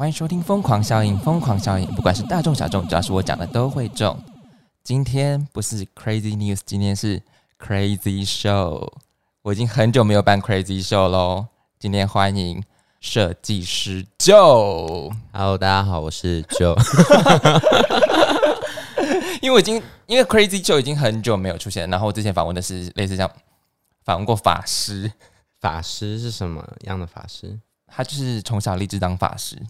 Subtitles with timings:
[0.00, 4.18] 欢迎收听《疯狂效应》，疯狂效应，不管是大众小众，只要是我讲的都会中。
[4.82, 7.20] 今天不是 Crazy News，今天是
[7.58, 8.90] Crazy Show。
[9.42, 11.48] 我已经很久没有办 Crazy Show 喽。
[11.78, 12.64] 今天欢迎
[12.98, 15.12] 设计师 Joe。
[15.34, 16.78] Hello，大家好，我是 Joe。
[19.42, 23.30] 因为我已经因为 Crazy Joe 已经很久没有出现，然后我之前访问的是类似这样
[24.02, 25.12] 访问过法师，
[25.60, 27.60] 法师是什么样的法师？
[27.86, 29.60] 他就是从小立志当法师，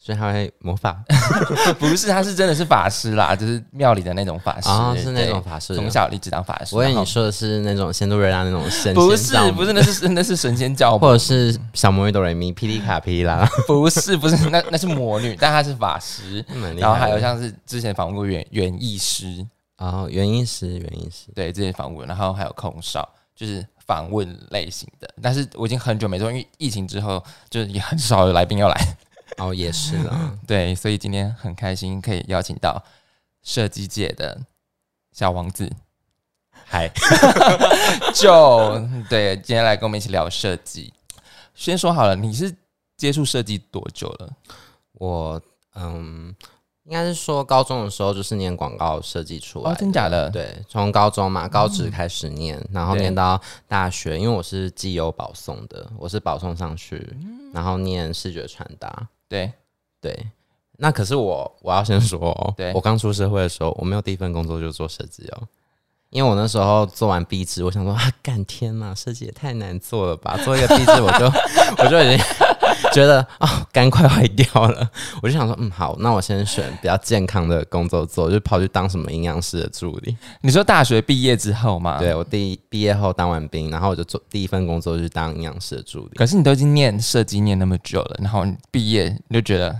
[0.00, 0.96] 所以他会魔法
[1.78, 5.74] 不是，他是真的是法师啦，就是庙里的那种法师，啊、是那种法师。
[5.74, 6.76] 从小立志当法师。
[6.76, 16.44] 我以为你说的是那种仙都瑞拉那种神不仙不是不是，那是那是神仙教母，或者是小魔女哆瑞咪、霹雳卡、霹雳拉，不是不是，那那是魔女，但她是法师。
[16.78, 19.44] 然后还有像是之前访问过园园艺师，
[19.78, 25.10] 哦，原因是原因是对之前访问，然后还有空少，就是访问类型的。
[25.20, 27.20] 但是我已经很久没做，因为疫情之后，
[27.50, 28.76] 就是也很少有来宾要来。
[29.38, 30.36] 哦，也是啦。
[30.46, 32.82] 对，所以今天很开心可以邀请到
[33.42, 34.40] 设计界的
[35.12, 35.70] 小王子，
[36.66, 36.90] 嗨，
[38.14, 40.92] 就对，今天来跟我们一起聊设计。
[41.54, 42.54] 先说好了，你是
[42.96, 44.30] 接触设计多久了？
[44.92, 45.40] 我
[45.74, 46.34] 嗯，
[46.84, 50.30] 应该是说高中的时候就是念广告设计出来哦，真假的？
[50.30, 57.16] 对，从高中嘛，高职开始念，然后念到大学，因为我是既有保送的，我是保送上去，
[57.52, 59.08] 然后念视觉传达。
[59.28, 59.52] 对，
[60.00, 60.26] 对，
[60.78, 65.42] 那可是我我要先说、哦，对我刚出社会的时候，我没有第一份工作就做设计哦。
[66.10, 70.38] 因为我那时候做完壁纸，我想说啊，干天呐，设计也太难做了吧！
[70.42, 71.26] 做一个壁纸，我就
[71.84, 72.18] 我就已经
[72.92, 74.88] 觉得啊，肝快坏掉了。
[75.22, 80.16] 我就想说，嗯，好，那我先选比较健康的工作做，就跑去当什么营养师的助理。
[80.40, 81.98] 你说大学毕业之后吗？。
[81.98, 86.10] 对我第一毕业后当完兵，然后我就做第一份工作就是当营养师的助理。
[86.16, 89.76] 可是你都已经念设计念那么久了，然后你毕业你就觉得，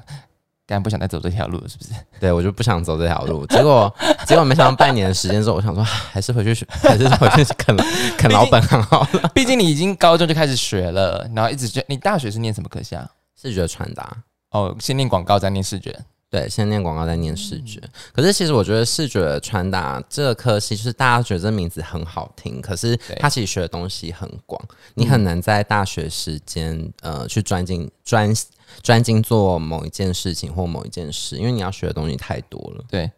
[0.68, 1.90] 干不想再走这条路了，是不是？
[2.20, 3.92] 对我就不想走这条路，结果
[4.26, 7.74] 结果没想到半年的时间之后，我想说，还是回去学，还是回去啃
[8.18, 9.30] 啃老本行好了。
[9.34, 13.08] 毕竟你已经高中就开始学了，然后一直就你大学是念什么科系啊？
[13.40, 14.14] 视觉传达，
[14.50, 15.98] 哦，先念广告，再念视觉。
[16.30, 17.80] 对，先念广告，再念视觉。
[18.12, 24.62] 可是其实我觉得视觉传达这个科系，就是大家觉得这名字很好听，可是对它其实学的东西很广，
[24.92, 28.30] 你很难在大学时间呃去专精专
[28.82, 32.84] 专精做某一件事情或某一件事，因为你要学的东西太多了。
[32.90, 33.10] 对，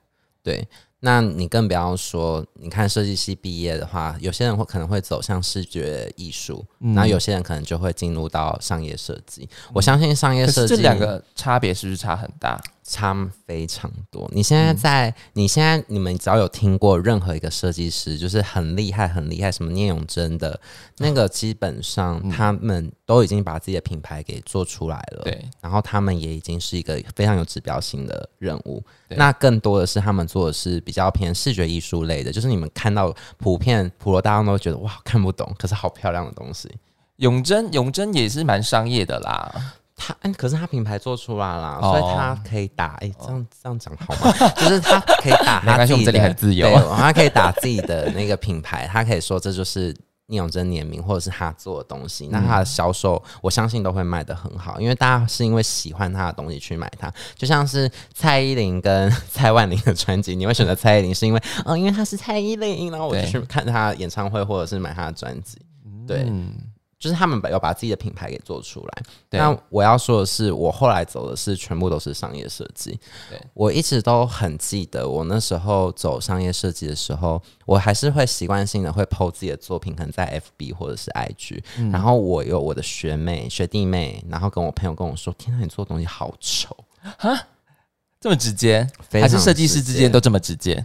[0.44, 0.68] 对，
[1.00, 9.48] 那你更不要说，你看设计系毕业的话，有些人会可能会走向视觉艺术，嗯然后有些人可能就会进入到商业设计。
[9.72, 12.60] 我相信商业设计这两个差别是不是差很大？
[12.90, 14.28] 差非常多。
[14.34, 20.60] 你现在在，你现在你们只要有听过任何一个设计师，就是很厉害、很厉害，什么聂永真的
[20.98, 25.22] 那个，基本上他们都已经把自己的品牌给做出来了。
[25.22, 28.84] 对，然后他们也已经是一个非常有指标性的任务。
[29.08, 36.68] 对那更多的是他们做的是比较偏视觉艺术类的，就是你们看到普遍普罗大众都觉得哇看不懂，可是好漂亮的东西。
[37.16, 39.74] 永贞永贞也是蛮商业的啦。
[40.02, 41.90] 他嗯，可是他品牌做出来了，哦。
[41.90, 44.32] 所以他可以打哎、这样这样讲好吗？
[44.56, 46.66] 就是他可以打没关系他自己的，我们这里很自由。
[46.68, 49.94] 对他可以打自己的那个品牌，他可以说这就是
[50.26, 63.30] 聂永真联名或者是他做的东西，那他的销售我相信都会卖得很好，因为大家是因为喜欢他的东西去买它，就像是蔡依林跟 蔡万林的专辑，你会选择蔡依林是因为哦，因为她是蔡依林，然后我就对。
[63.30, 65.58] 去看她的演唱会或者是买她的专辑，
[66.06, 66.24] 对。
[66.28, 66.54] 嗯，
[67.00, 69.02] 就是他们把要把自己的品牌给做出来。
[69.30, 72.90] 对那我要说的是，我后来走的是全部都是商业设计。
[73.30, 81.62] 对我一直都很记得，我那时候走商业设计的时候，我还是会习惯性的会 PO 自己的作品，可能在 FB 或者是 IG。
[81.90, 86.76] 然嗯后我有我的学妹、学弟妹，然后跟我朋友跟我说：“天啊，你做的东西好丑
[87.16, 87.48] 啊。
[88.20, 90.84] 这么直接，还是设计师之间都这么直接？”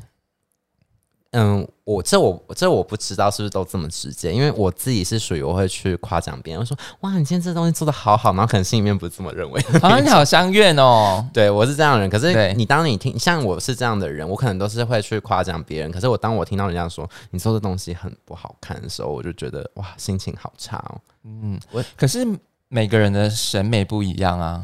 [1.38, 9.62] 嗯，我这我这我不知道是不是都这么直接，因为我自己是属于我会去夸奖别人，我说：“哇，你今天这东西做的好好。”然后可能心里面不是这么认为。
[9.82, 11.28] 好像你好相怨哦。
[11.34, 12.10] 对，我是这样的人。
[12.10, 15.92] 可是你当你听，像我是这样的人，我可能都是会去夸奖别人。
[15.92, 21.02] 可是我当我听到人家说你做的东西很不好看的时候，我就觉得哇，心情好差哦。
[21.26, 22.26] 嗯，我可是
[22.70, 24.64] 每个人的审美不一样啊，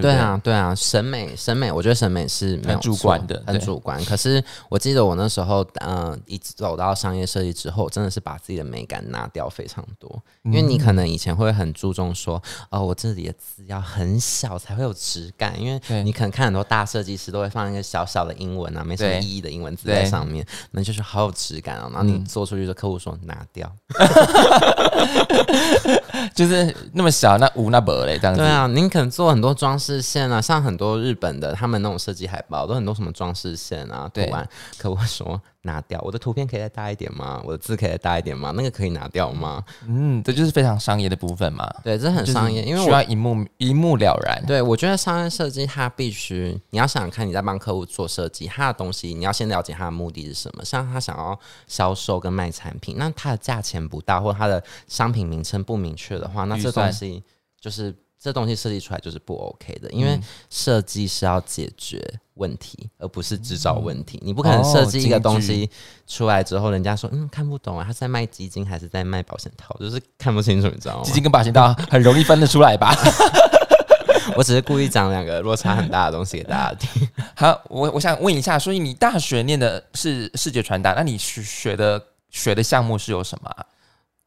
[0.00, 0.12] 对对？
[0.12, 4.02] 对啊，对啊，审美审美，我觉得审美是没有很主观的很主观。
[4.04, 10.22] 可是我记得我那时候，嗯、一直走到商业设计之后，真的是把自己的美感拿掉非常多。
[10.44, 21.90] 因为你可能以前会很注重说，哦，我这里的字要很小才会有质感，因为你可能看很多大设计师都会放一个小小的英文啊，没什么意义的英文字在上面，那就是好有质感哦。
[21.92, 23.70] 然后你嗯做出去，的客户说拿掉，
[26.34, 28.40] 就是那么小，那无那不嘞，这样子。
[28.40, 34.48] 对啊，您可能做很多装饰饰线啊，像很多日本的他们那种设计海报，都很多什么装饰线啊、图案。
[34.76, 37.40] 可我说拿掉，我的图片可以再大一点吗？
[37.44, 38.52] 我的字可以再大一点吗？
[38.56, 39.64] 那个可以拿掉吗？
[39.86, 44.42] 嗯，这就是非常商业的部分嘛，对，这很商业，因为需我要一目一目了然。
[44.46, 50.64] 对，我觉得商业设计它必须，你要想想看，你在帮客户做设计，他的东西你要先了解他的目的是什么。
[50.64, 57.22] 像他想要销售跟卖产品，那他的价钱不大，或者它的商品名称不明确的话，那这东西
[57.60, 62.02] 就是这东西设计出来就是不 OK 的，因为嗯设计是要解决
[62.34, 64.20] 问题，而不是制造问题。
[64.22, 65.70] 你不可能设计一个哦东西
[66.06, 71.12] 出来之后，人家说嗯看不懂啊，他是在卖基金还是在卖保险套，就是看不清楚，你知道吗基？
[71.12, 72.94] 金跟保险套很容易分得出来吧？
[74.36, 77.08] 我只是故意讲两个落差很大的东西给大家听。
[77.36, 83.64] 好，我我想问一下，所以你大学念的是视觉传达，那你学学的学的项目是有什么啊、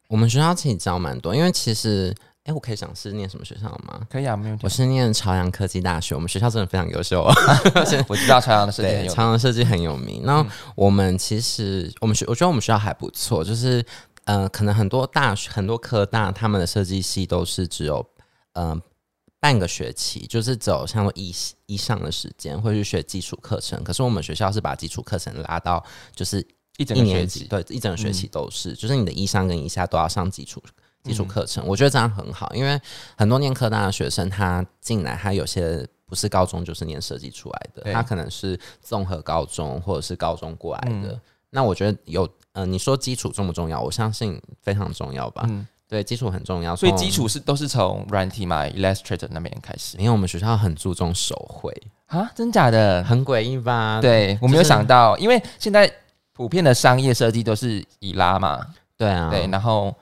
[0.08, 2.12] 我们学校其实教蛮多，因为其实，
[2.50, 4.00] 哎、我可以想是念什么学校吗？
[4.10, 4.68] 可以啊，没有我。
[4.68, 7.22] 是念朝阳科技大学，我们学校真的非常优秀，
[8.08, 10.22] 我知道朝阳的设计很，有朝阳设计很有名。
[10.24, 10.44] 那
[10.74, 13.84] 我们其实，我们学，我觉得我们学校还不错，就是，
[14.24, 18.04] 呃，可能很多大学、很多科大他们的设计系都是只有，
[18.54, 18.82] 嗯、
[19.38, 21.32] 半个学期，就是走像一
[21.66, 23.80] 一上的时间会去学基础课程。
[23.84, 25.84] 可是我们学校是把基础课程拉到
[26.16, 26.44] 就是
[26.78, 30.60] 一整年个学期，级对，一整个学期都是，就是你的一上跟一下都要上基础
[31.02, 31.64] 基础课程。
[31.66, 32.80] 我觉得这样很好，因为
[33.16, 41.12] 很多念科大的学生，他进来他有些不是高中就是念设计出来的，他可能是综合高中或者是高中过来的。
[41.12, 41.20] 嗯
[41.52, 43.80] 那我觉得有，呃，你说基础重不重要？
[43.80, 45.44] 我相信非常重要吧。
[45.48, 46.76] 嗯，对，基础很重要。
[46.76, 51.76] 所以基础是都是从软体嘛，Illustrator 那边开始因为我们学校很注重手绘，
[52.06, 52.30] 啊？
[52.36, 53.02] 真假的？
[53.02, 53.98] 很诡异吧？
[54.00, 55.92] 对我没有就是想到，因为现在
[56.32, 58.64] 普遍的商业设计都是以拉嘛，
[58.96, 59.92] 对啊，对，然后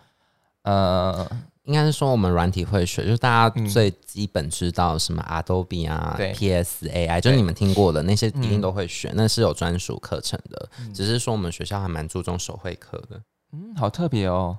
[0.68, 1.30] 呃，
[1.64, 10.68] 应该是说我们软体会学，就是大家嗯最基本知道什么 Adobe 啊、对 PS、AI，就是你们听过的那些一定嗯都会学，那是有专属课程的。
[10.92, 13.20] 只是说我们学校还蛮注重手绘课的，
[13.52, 14.58] 嗯，好特别哦。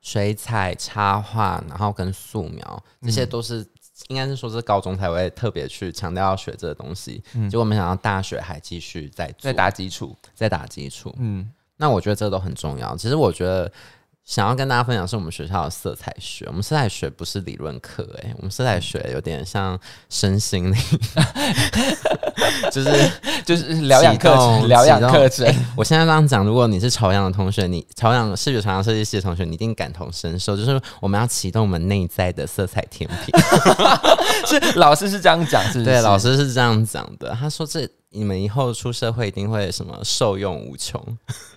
[0.00, 3.66] 水彩、插画，然后跟素描，这些嗯都是。
[4.08, 11.14] 应该是说是高中才会特别去强调要学这个东西，嗯结果没想到大学还继续在打基础，在打基础。
[11.18, 11.46] 嗯，
[11.76, 12.96] 那我觉得这都很重要。
[12.96, 13.70] 其实我觉得
[14.30, 16.44] 想要跟大家分享是我们学校的色彩学。
[16.46, 19.76] 我们色彩学不是理论课，诶，我们色彩学有点像
[20.08, 20.80] 身心灵，
[22.70, 23.10] 就是
[23.44, 30.56] 就是疗养课程，疗养课程，我现在这样讲，如果你是朝阳的同学，你朝阳视觉传达设计系的同学，你一定感同身受。
[30.56, 33.36] 就是我们要启动我们内在的色彩天平。
[34.46, 35.84] 是老师是这样讲，是不是？
[35.86, 37.34] 对，老师是这样讲的。
[37.34, 37.90] 他说这。
[38.10, 41.00] 你们以后出社会一定会什么受用无穷。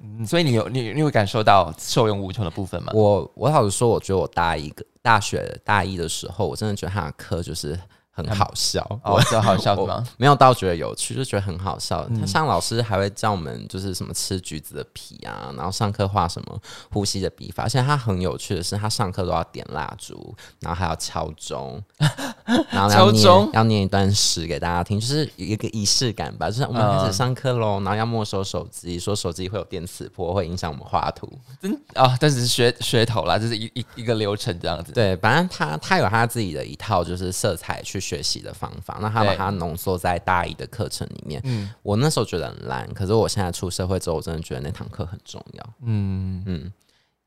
[0.01, 2.91] 嗯， 所以你有你你会感受到受用无穷的部分吗？
[2.95, 7.77] 我我老实说，我觉得我大一个大学大一的时候，我真的觉得他的课就是
[8.15, 8.81] 很好笑。
[9.03, 9.75] 哦，这好笑？
[10.17, 12.05] 没有到觉得有趣，就觉得很好笑。
[12.09, 16.61] 嗯他像老师还会教我们就是什么吃橘子的皮啊，然后上课画什么
[16.91, 17.63] 呼吸的笔法。
[17.63, 21.83] 而且他很有趣的是，他上课都要点蜡烛，然后还要敲钟，
[22.69, 26.49] 然后要念敲钟要念一段诗给大家听，就是有一个仪式感吧。
[26.49, 31.27] 就是我们开始嗯上课喽，然后要没收手机，说手机会有电磁波，会影响我们画图。
[31.61, 34.91] 真啊，这只是噱噱头啦，就是一一一个流程这样子。
[34.91, 41.41] 对，反正他他有他自己的一套就是色彩去学习的方法，那他把它浓缩在大一的课程里面。
[41.45, 45.73] 嗯我那时候觉得很烂，可是我现在出社会之后，我真的觉得那堂课很重要。
[45.81, 46.73] 嗯，嗯，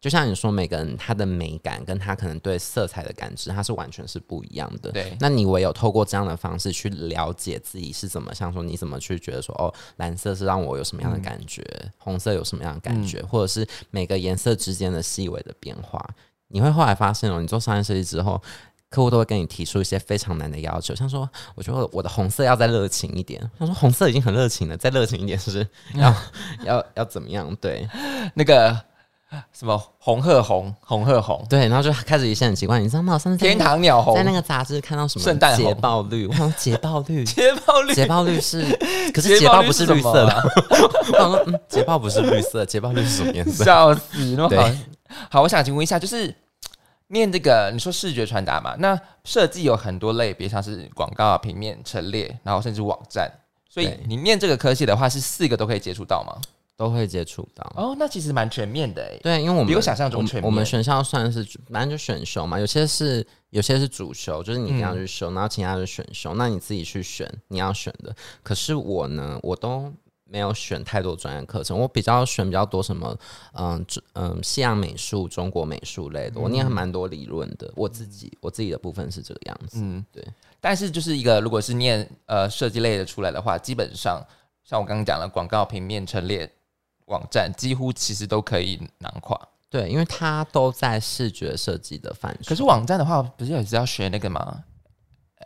[0.00, 4.90] 就像你说，每个人他的美感跟他可能对色彩的感知，他是完全是不一样的。
[4.92, 11.64] 对那你唯有透过这样的方式去了解自己是怎么，像说你怎么去觉得说，哦，蓝色是让我有什么样的感觉，
[11.98, 16.04] 红色有什么样的感觉，或者是每个颜色之间的细微的变化，
[16.48, 18.40] 你会后来发现哦，你做商业设计之后。
[18.88, 23.40] 客户都会跟你提出一些非常难的要求，像说，我觉得我的红色要再热情一点。
[23.58, 26.14] 他说红色已经很热情了，再热情一点， 是要
[26.64, 27.54] 要要怎么样？
[27.56, 27.88] 对，
[28.34, 28.78] 那个
[29.52, 33.14] 什么红褐红，红褐红，对，然后就开始一些很奇怪，你知道吗？
[33.14, 38.62] 我上次天堂鸟红在，那个杂志看到什么圣诞红捷豹绿，我想说捷豹绿， 捷豹绿，捷豹绿是，
[39.12, 40.42] 可是捷豹不是绿色的，啊
[41.12, 43.64] 我想说，嗯，捷豹不是绿色，捷豹绿是什么颜色？
[43.64, 44.34] 笑死！
[44.36, 44.70] 那么对好，
[45.30, 46.32] 好，我想请问一下，就是
[47.08, 48.74] 念这个，你说视觉传达嘛？
[48.78, 53.30] 那设计有很多类别，像是广告啊、平面、陈列，然后甚至网站。
[53.68, 56.40] 所以你念这个科系的话，是四个都可以接触到吗？
[56.78, 57.72] 都会接触到。
[57.74, 59.18] 哦，那其实蛮全面的诶。
[59.22, 68.14] 对，因为我们比我想象中全面我们学校算是反正就选修嘛，有些是有些是主修，就是你一定要去修，然后其他是选修，那你自己去选你要选的。
[68.42, 69.90] 可是我呢，我都
[70.28, 73.16] 没有选太多专业课程，我比较选比较多什么，
[73.52, 77.72] 嗯嗯，西洋美术、中国美术类的，我念蛮多理论的。
[77.76, 80.26] 我自己我自己的部分是这个样子，嗯，对。
[80.60, 84.20] 但是就是一个，如果是念呃设计类的出来的话，基本上
[84.64, 86.50] 像我刚刚讲了，广告、平面陈列、
[87.06, 89.40] 网站，几乎其实都可以囊括。
[89.70, 92.48] 对，因为它都在视觉设计的范畴。
[92.48, 94.64] 可是网站的话，不是也是要学那个吗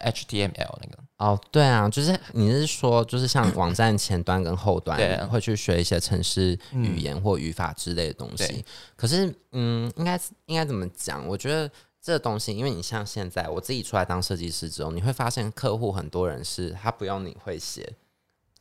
[0.05, 0.99] ？HTML 那个。
[1.21, 4.99] 哦，对啊，就是你是说，就是像 网站前端跟后端
[5.29, 8.65] 会去学一些城市语言或语法之类的东西。
[8.97, 11.27] 可是，嗯，应该应该怎么讲？
[11.29, 11.71] 我觉得。
[12.03, 17.93] 这东西，因为你像现在我自己出来当设计师之后，你会发现客户很多人是他不用你会写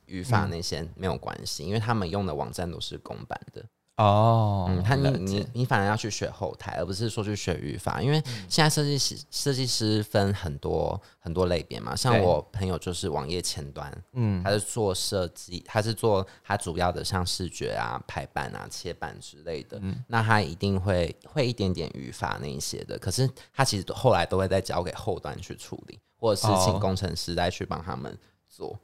[0.08, 3.64] 语法那些没有关系，因为他们用的网站都是公版的。
[4.00, 11.94] 哦，嗯，他你你你反而要去学后台，而不是说去学语法，因为现在设计师设计师分很多很多类别嘛。
[11.94, 20.02] 像我朋友就是网页前端，嗯，他是做设计，他是做他主要的像视觉啊、排版啊、切版之类的，嗯。
[20.08, 22.98] 那他一定会会一点点语法那一些的。
[22.98, 28.80] 可是他其实后来都会再交给后端去处理，或者是请工程师再去帮他们做。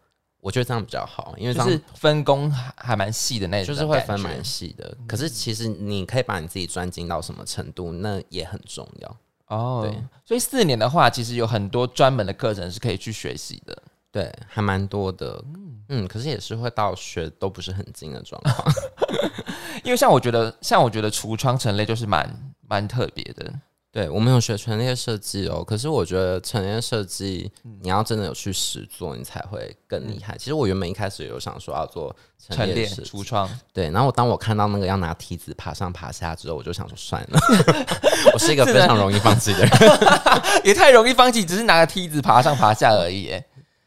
[0.46, 4.96] 我觉得这样比较好，因为就是分工还还蛮细的那种，就是会分蛮细的。
[5.08, 9.82] 可是其实你可以把你自己专精到什么程度，那也很重要哦。
[9.82, 13.76] 对，所以四年的话，其实有很多专门的课程是可以去学习的。
[14.12, 15.44] 对，还蛮多的。
[15.90, 18.72] 嗯，可是也是会到学都不是很精的状况。
[19.84, 23.52] 因为像我觉得，像我觉得橱窗陈列就是蛮蛮特别的。
[23.96, 27.50] 对，我们有学陈列设计哦，可是我觉得陈列设计
[27.80, 30.38] 你要真的有去实做，你才会更厉害。
[30.38, 37.40] 其实我原本一开始有想说要做陈列橱窗，对，然后当我看到那个要拿梯子爬上爬下之后，我就想说算了，
[38.36, 39.72] 我是一个非常容易放弃的人，
[40.66, 43.34] 也太容易放弃，只是拿个梯子爬上爬下而已。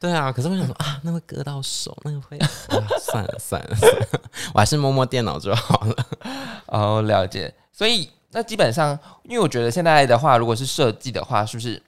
[0.00, 2.38] 对啊，可是我想说啊，那会割到手，那个会，
[2.98, 4.08] 算了算了算了，
[4.54, 5.94] 我还是摸摸电脑就好了。
[6.68, 8.08] 哦，了解，所以。
[8.30, 11.82] 那基本上，因为我觉得现在的话，如果是设计的话，是不是？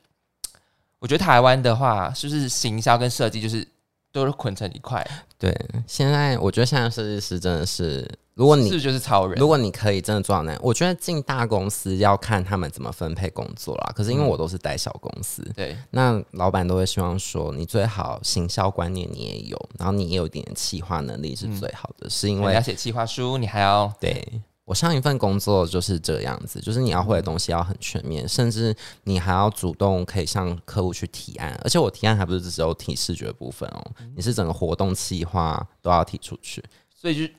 [0.98, 3.66] 我觉得台湾的话，是不是行销跟设计就是
[4.12, 5.06] 都是捆成一块？
[5.38, 5.54] 对，
[5.86, 13.92] 现在我觉得现在设计师真的是，如果你是就是超人，如果你可以真的做到那，我觉得进大公司要看他们怎么分配工作啦。
[13.96, 24.42] 可是因为我都是带小公司，对，那老板都会希望说，你最好行销观念你也有，然后你也有一点企划能力是最好的，是因为要写企划书，你还要对。
[24.70, 28.72] 我上一份工作就是这样子，就是你要会的东西要很全面，甚至
[29.02, 33.84] 你还要主动可以向客户去提案，而且我提案还不是只有提视觉部分哦，
[34.14, 37.34] 你是整个活动企划都要提出去，所以就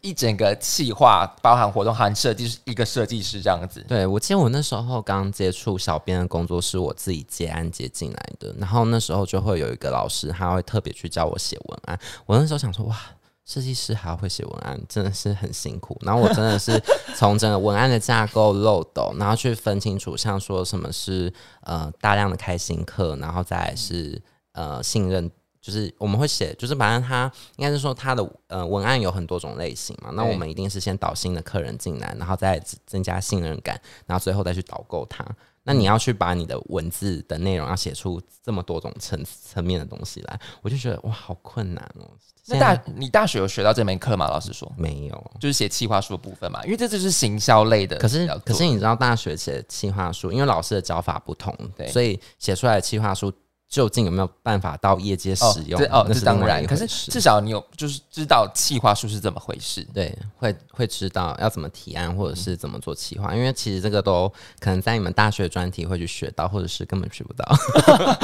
[0.00, 3.84] 一整个企划包含活动含设计是一个设计师这样子。
[3.86, 12.98] 对，我记得我那时候刚接触小编的工作是我自己接案接进来的，然后那时候就会有一个老师，他会特别去教我写文案，我那时候想说哇。
[13.46, 15.96] 设计师还要会写文案，真的是很辛苦。
[16.02, 16.82] 然后我真的是
[17.14, 30.10] 从整个文案的架构漏斗，然后去分清楚，像说什么是呃大量的开心课，然后再是呃信任，就是我们会写，就是反正他应该是说他的呃文案有很多种类型嘛。
[30.14, 35.24] 那我们一定是先导新的客人进来，然后再增加信任感，然后最后再去导购他。
[35.62, 42.10] 那你要去把你的文字的内容要写出这么多种层层面的东西来，我就觉得哇，好困难哦。
[42.48, 44.28] 那大你大学有学到这门课吗？
[44.28, 47.96] 老师说没有，就是写企划书的部分嘛，因为这就是行销类的。
[47.96, 53.32] 可是可是你知道大学写企划书，因为老师的教法不同，对，所以写出来的企划书。
[53.68, 55.82] 究竟有没有办法到业界使用？
[55.90, 56.64] 哦，这当然。
[56.64, 59.84] 可是至少你有，就是知道企划书是怎么回事。
[59.92, 63.34] 对，会会知道要怎么提案，或者是怎么做企划。
[63.34, 67.44] 因为其实这个都可能在你们大学专题会去学到，或者是根本学不到。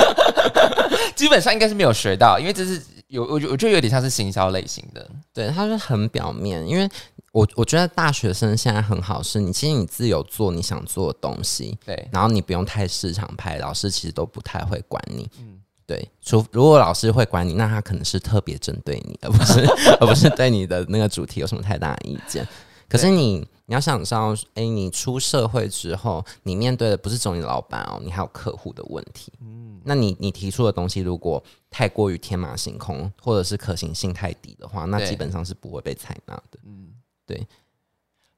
[1.17, 2.81] 基本上应该是没有学到，因为这是
[3.13, 5.09] 有我我觉得有点像是行销类型的。
[5.33, 6.89] 对，它是很表面，因为。
[7.33, 19.61] 我我觉得大学生现在很好，是你其实你自由做你想做的东西，对，然后你不用太市场派，老师其实都不太会管你，嗯，对，除如果老师会管你，那他可能是特别针对你，而不是
[19.99, 22.47] 而不是对你的那个主题有什么太大的意见。
[22.87, 36.89] 可是你你要想到，哎，你出社会之后，你面对的不是总你老板哦，你还有客户的问题，嗯，那你你提出的东西如果太过于天马行空，或者是可行性太低的话，那基本上是不会被采纳的，嗯。
[37.25, 37.47] 对，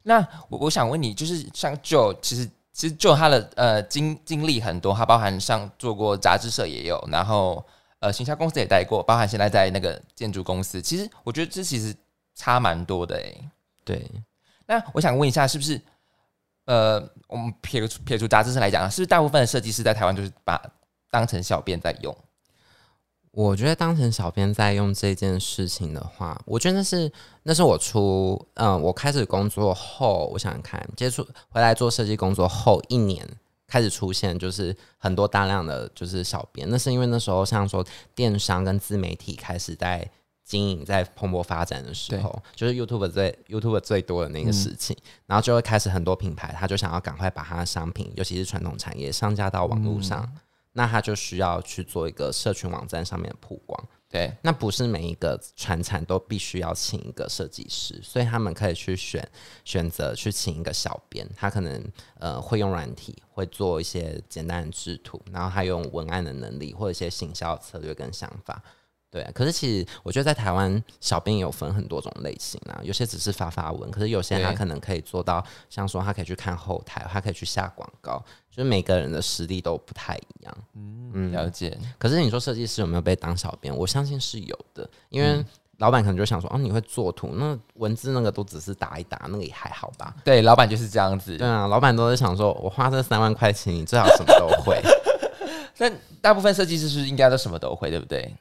[0.03, 0.21] 那
[0.51, 7.65] 我我想问你，就是像 Joe，其实其实 Joe 他的呃经经历很多，他包含上做过杂志社也有，然后
[8.01, 11.97] 呃行销公司也待过，包含现在在那个建筑公司，其实我觉得这其实
[12.35, 13.51] 差蛮多的哎。
[13.85, 14.09] 对，
[14.67, 15.81] 那我想问一下，是不是
[16.67, 20.63] 呃我们撇除撇除杂志社来讲，是不是大部分的设计师在台湾就是把
[21.15, 22.13] 当成小编在用？
[23.31, 27.13] 我觉得当成小编在用这件事情的话，我觉得那是
[27.45, 33.25] 那是我出嗯，我开始工作后，我想想看，接触回来做设计工作后一年
[33.69, 40.11] 开始出现，就是很多大量的就是小编，那是因为那时候像说电商跟自媒体开始在
[40.45, 50.29] 经营在蓬勃发展的时候，就是 YouTube 最 YouTube 最多的那个事情，然后就会开始很多品牌，他就想要赶快把他的商品，尤其是传统产业上架到网络上。
[50.75, 59.27] 那他就需要去做一个社群网站上面的曝光，对，那不是每一个传产都必须要请一个设计师，所以他们可以去选
[59.65, 61.83] 选择去请一个小编，他可能
[62.19, 68.63] 呃会用软体，会做一些简单的制图，然后他用文案的能力或者一些行销策略跟想法。
[69.11, 72.81] 对，可是其实我觉得在台湾，小编也有分很多种类型啊。
[72.83, 75.41] 有些只是发发文，可是有些他可能可以做到，
[75.71, 78.21] 像说他可以去看后台，他可以去下广告，
[78.55, 80.57] 就是每个人的实力都不太一样。
[80.75, 81.77] 嗯，了解。
[81.99, 83.77] 可是你说设计师有没有被当小编？
[83.77, 85.45] 我相信是有的，因为
[85.79, 90.15] 老板可能就想说，哦，你会做图，那文字那个都只是打一打，那个也还好吧？
[90.25, 91.37] 对，老板就是这样子。
[91.37, 94.81] 对啊，老板都是想说，我花这三万块钱，你最好什么都会。
[95.77, 98.33] 但大部分设计师是应该都什么都会，对不对？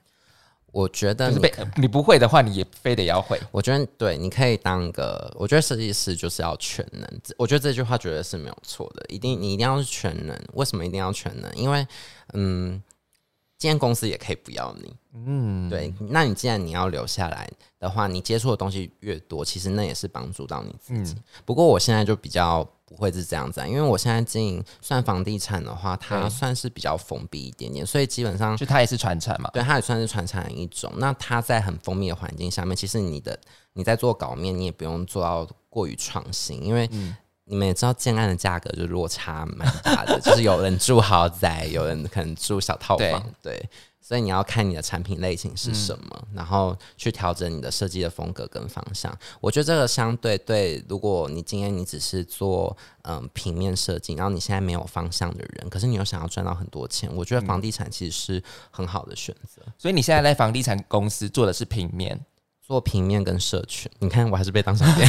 [0.73, 1.39] 我觉得你
[1.77, 3.39] 你不会的话，你也非得要会。
[3.51, 5.31] 我觉得对，你可以当个。
[5.39, 7.07] 我觉得设计师就是要全能。
[7.37, 9.05] 我觉得这句话绝对是没有错的。
[9.07, 10.37] 一定你一定要是全能。
[10.53, 11.55] 为什么一定要全能？
[11.55, 11.87] 因为
[12.33, 12.81] 嗯，
[13.57, 14.93] 今天公司也可以不要你。
[15.13, 15.93] 嗯，对。
[16.09, 17.47] 那你既然你要留下来
[17.79, 21.15] 的话，你接触的东西越多，其实那也是帮助到你自己。
[21.45, 22.67] 不过我现在就比较。
[22.93, 30.93] 不会是这样子，因为我现在经营算房地产的话，它算是比较封闭一点点，所以基本上就它也是传承嘛，对，它也算是传承一种。
[30.97, 33.37] 那它在很封闭的环境下面，其实你的
[33.73, 36.87] 你在做稿面，你也不用做到过于创新，因为
[37.53, 43.69] 你们也知道建案的价格就落差蛮大的， 就是有人住豪宅，有人可能住小套房，对。
[44.05, 49.17] 所以你要看你的产品类型是什么，然后去调整你的设计的风格跟方向。
[49.39, 59.61] 我觉得这个相对对，如果你今天你只是做嗯平面设计，然后你现在没有方向的人，可是你又想要赚到很多钱，我觉得房地产其实是很好的选择。
[59.77, 62.19] 所以你现在在房地产公司做的是平面，
[62.65, 63.91] 做平面跟社群。
[63.99, 65.07] 你看我还是被当小编。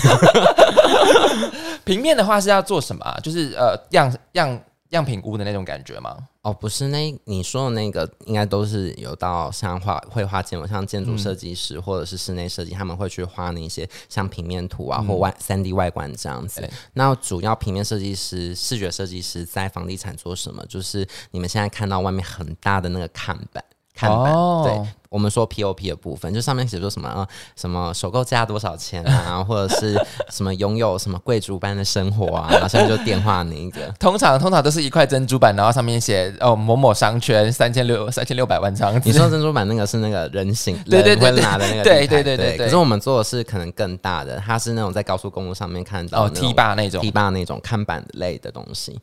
[1.86, 3.20] 平面的话是要做什么？
[3.22, 4.60] 就是呃样样。
[4.90, 6.16] 样品屋的那种感觉吗？
[6.42, 16.70] 哦，不是，那你说的那个应该都是有到像画绘画建模，像建筑设计师或者是室内设计，他们会去画那些像平面图啊或外三 D 外观这样子。
[16.92, 20.64] 那主要平面设计师、视觉设计师在房地产做什么？
[20.66, 24.86] 就是你们现在看到外面很大的那个看板，看板对。
[25.14, 27.24] 我们说 P O P 的部分，就上面写说什么啊，
[27.54, 29.94] 什么首购价多少钱啊， 或者是
[30.28, 33.80] 什么拥有什么贵族般的生活啊，然后下面就电话那一个。
[34.00, 39.00] 通常通常都是一块珍珠板，然后上面写哦某某商圈三千六三千六百万张。
[39.04, 42.56] 你说珍珠板那个是那个人形 对对对拿的那个对对对对。
[42.58, 48.98] 可是我们做的是可能更大的，它是那种在高速公路上面看到哦 T 八那种 T 八那种看板类的东西。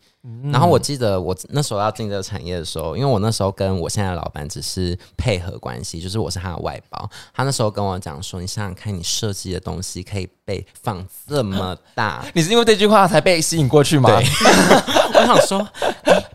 [0.51, 6.81] 然后我记得我那时候要进这个产业的时候，因为我那时候跟我现在的老板只是配合关系，就是我是他的外。
[6.89, 14.09] 包，他那时候跟我讲说：“你想想看，你设计的东西可以被放这么大， 你是因为这句话才被吸引过去吗？”
[15.13, 15.67] 我想说，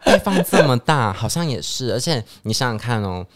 [0.04, 1.92] 被放这么大，好像也是。
[1.92, 3.26] 而且你想想看哦。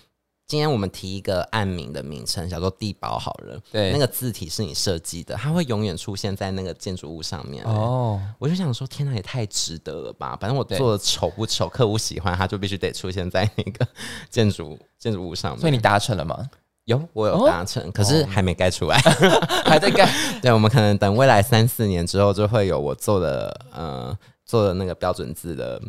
[0.50, 3.56] 今天我们提一个案名的名称，叫做地堡好了。
[3.70, 7.64] 对，那个字体是你设计的，它会永远出现在那个建筑物上面。
[7.64, 10.36] 哦，我就想说，天哪，也太值得了吧！
[10.40, 13.86] 反正我做的丑不丑，客户喜欢，它就必须得出现在那个
[14.28, 15.60] 建筑建筑物上面。
[15.60, 16.44] 所以你达成了吗？
[16.86, 18.98] 有，我有达成，可是还没盖出来，
[19.64, 20.12] 还在盖。
[20.42, 25.80] 对，我们可能等未来三四年之后，就会有我做的呃做的那个标准字的。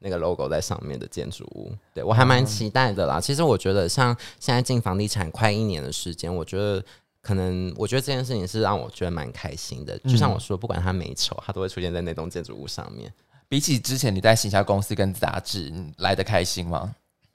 [0.00, 3.20] 那个 logo 在上面的建筑物，对我还蛮期待的啦。
[3.20, 6.82] 其实我觉得，像现在进房地产快一年的时间，我觉得
[7.20, 9.98] 可能，我觉得这件事情是让我觉得蛮开心的。
[10.00, 13.12] 就像我说，不管它美丑，它都会出现在那栋建筑物上面。
[13.46, 16.94] 比起之前你在行销公司跟杂志来的开心吗？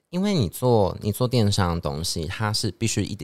[0.10, 3.18] 因为你做你做电商的东西，它是必须一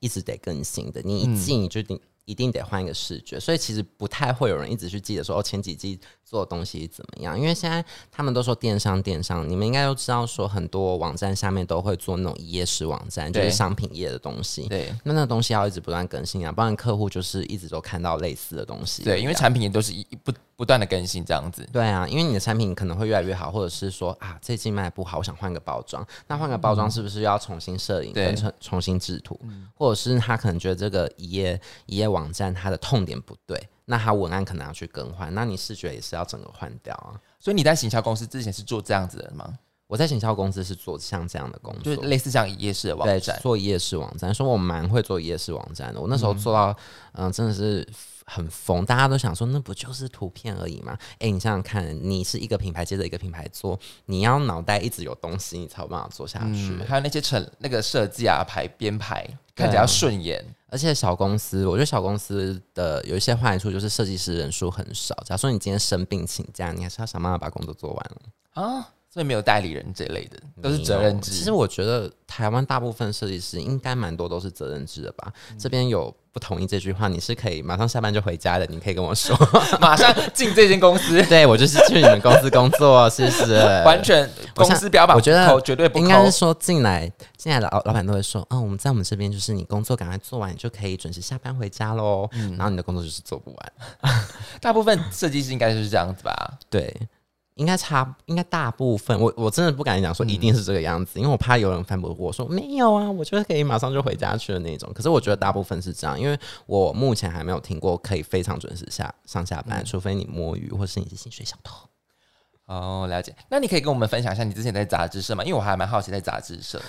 [0.00, 1.02] 一直得更新的。
[1.04, 5.98] 你一进你就定一定得换一个视觉，所以其实不太会有人一直去记得说哦前几季。
[6.28, 7.40] 做的东西怎么样？
[7.40, 14.68] 因为现在他们都说电商，电商，你们应该都知道，说很多网站下面都会做那种一页式网站，就是商品页的东西。
[14.68, 19.04] 对，那那个东西要一直不断更新啊，不然客户就是一直都看到类似的东西。
[19.04, 21.66] 对，因为产品也都是一不不断的更新这样子。
[21.72, 29.40] 对啊，因为你的产品可能会越来越好，或者是说啊，这季卖不好，我想换个包装，那换个包装是不是要重新摄影，跟重重新制图，
[29.74, 33.60] 或者是他可能觉得这个一页一页网站它的痛点不对。
[33.84, 37.16] 那它文案可能要去更换，那你视觉也是要整个换掉啊。
[37.40, 39.58] 所以你在行销公司之前是做这样子的吗？
[39.86, 45.98] 我在行销公司是做像这样的工作，就是类似像夜市的网对，站，做夜市网站，所以我蛮会做夜市网站的。
[45.98, 46.76] 我那时候做到，
[47.12, 47.88] 嗯、真的是
[48.26, 50.94] 很疯，大家都想说，那不就是图片而已吗？
[51.18, 56.76] 哎、你想想看，你是一个品牌接着一个品牌做，你要脑袋一直有东西，你才有办法做下去。
[56.78, 59.26] 嗯，还有那些成那个设计啊、排编排，
[59.56, 60.44] 看起来要顺眼。
[60.70, 65.14] 而且小公司，我觉得小公司的有一些坏处就是设计师人数很少。
[65.24, 68.62] 假如说你今天生病请假，你还是要想办法把工作做完了。
[68.62, 71.30] 啊，所以没有代理人这类的，都是责任制。
[71.30, 75.32] 其实我觉得台湾大部分设计师应该蛮多都是责任制的吧。
[75.50, 79.36] 嗯这边有不同意这句话，你是可以马上下班就回家的，你可以跟我说。
[79.80, 83.54] 马上进这间公司， 对我就是去你们公司工作，是不是？
[83.84, 86.30] 完全公司标榜我觉得扣绝对不应该是。
[86.30, 92.28] 说进来进来的老老板都会说，嗯，我们在我们这边就是你工作赶快做完，你就可以准时下班回家喽。
[92.34, 93.72] 嗯然后你的工作就是做不完。
[94.60, 96.52] 大部分设计师应该就是这样子吧？
[96.70, 96.94] 对，
[97.58, 104.90] 应该差，应该大部分，我我真的不敢讲说一定是这个样子，因为我怕有人反驳我说没有啊，我觉得可以马上就回家去的那种。
[104.94, 111.76] 可是我觉得大部分是这样，因为我目前还没有听过可以非常准时下上下班，除非你摸鱼或是你是薪水小偷。
[112.66, 113.34] 哦，了解。
[113.50, 115.42] 那你可以跟我们分享一下你之前在杂志社吗？
[115.42, 116.80] 因为我还蛮好奇在杂志社。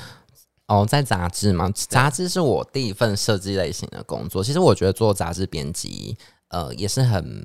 [0.67, 4.43] 哦，在杂志吗，杂志是我第一份设计类型的工作。
[4.43, 6.15] 其实我觉得做杂志编辑，
[6.49, 7.43] 呃，也是很，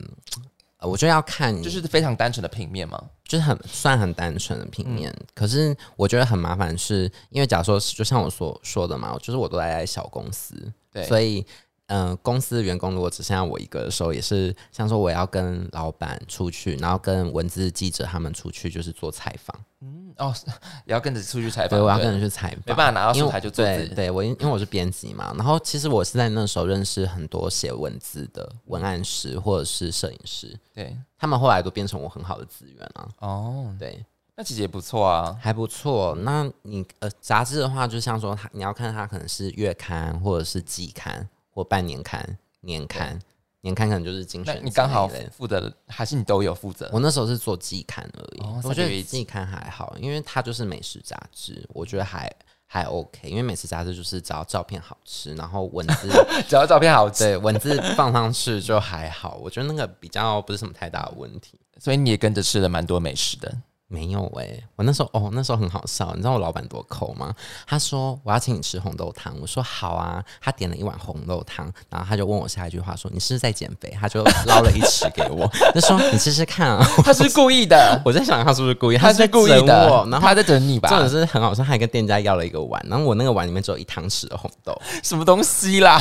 [0.84, 3.02] 呃，我就要看就是非常单纯的平面嘛。
[3.26, 10.54] 就是很算很单纯的平面，嗯可是我觉得很麻烦是，因为假如说就像我所说的嘛，就是我都待在小公司，
[10.92, 11.44] 对，所以
[11.86, 20.34] 嗯、呃公司的员工如果只剩下我一个的时候，也是像说我要跟老板出去，然后跟文字记者他们出去，就是做采访，嗯哦，
[20.86, 21.70] 也要跟着出去采访。
[21.70, 23.64] 对，我要跟着去采访，没办法拿到素材就做。
[23.64, 34.04] 对对，我因因为我是编辑嘛，然后其实我是在那时候认识很多写文字的文案师或者是摄影师，对，他们后来都变成我很好的资源啊，哦，对。
[34.36, 35.38] 那其实也不错啊。
[35.40, 36.12] 还不错。
[36.22, 43.18] 那你呃，杂志的话，就像说它，你要看它可能是月刊，或者是季刊，或半年刊、年刊。
[43.60, 44.62] 年刊可能就是精那选。
[44.62, 45.08] 你刚好。
[45.32, 46.86] 负责的，还是你都有负责？
[46.92, 52.30] 我那时候是做季刊而已，哦我觉得季刊还好，因为它就是美食杂志，我觉得还
[52.66, 53.26] 还 OK。
[53.26, 56.10] 因为美食杂志就是只要照片好吃，然后文字
[56.46, 61.58] 只要照片好吃，对文字放上去就还好，我觉得那个比较不是什么太大的问题。
[61.78, 63.50] 所以你也跟着吃了蛮多美食的。
[63.94, 67.32] 没有哎、我那时候哦，那时候很好笑，你知道我老板多抠吗？
[67.64, 70.20] 他说我要请你吃红豆汤，我说好啊。
[70.40, 73.96] 他点了一碗红豆汤，然后他就问我下一句话说你是不是在减肥？
[74.00, 76.84] 他就捞了一匙给我， 他说你试试看啊。
[77.04, 78.96] 他是故意的，我在想他是不是故意？
[78.98, 80.88] 他是在故意的我，然后他在整你吧？
[80.88, 86.00] 真的是很好笑，他还跟店家要了一个碗，然后我那个碗里面只有一汤匙的红豆，什么东西啦？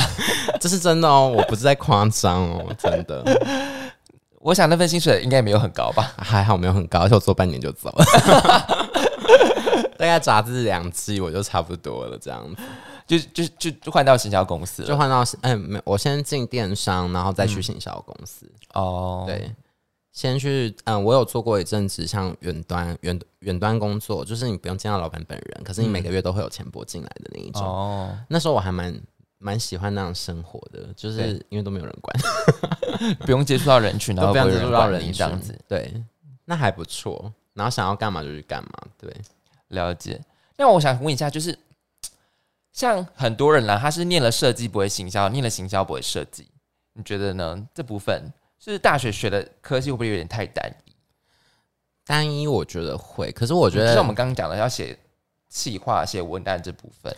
[0.60, 3.22] 这是真的哦，我不是在夸张哦，真的。
[4.44, 6.12] 我想那份薪水应该也没有很高吧？
[6.20, 8.04] 还好没有很高，而且我做半年就走了，
[9.96, 12.62] 大概杂志两季我就差不多了，这样子
[13.06, 14.88] 就就就就换到行销公司了。
[14.88, 19.50] 就换到嗯没，我先进电商，然后再去行销公司，哦，对。
[20.12, 27.62] 先去，嗯，我有做过一阵子像远端远远端工作，就是你不用见到老板本人，可是你每个月都会有钱拨进来的那一种。
[27.62, 28.94] 哦，那时候我还蛮
[29.44, 32.18] 蛮喜欢那样生活的，就是因为都没有人管，
[33.20, 36.02] 不用接触到人群，然后不用接触到人这样子。，对，
[36.46, 37.30] 那还不错。
[37.52, 39.14] 然后想要干嘛就去干嘛，对。
[39.68, 40.18] 了解。
[40.56, 41.58] 那我想问一下，就是
[42.72, 46.48] 像很多人啦，他是念了设计不会行销，念了行销不会设计，
[46.94, 47.68] 你觉得呢？
[47.74, 50.92] 这部分是大学学的科技会不会有点太单一？
[52.06, 54.98] 单一我觉得会，可是我觉得就像我们刚刚讲的，要写
[55.50, 57.14] 企划、写文案这部分，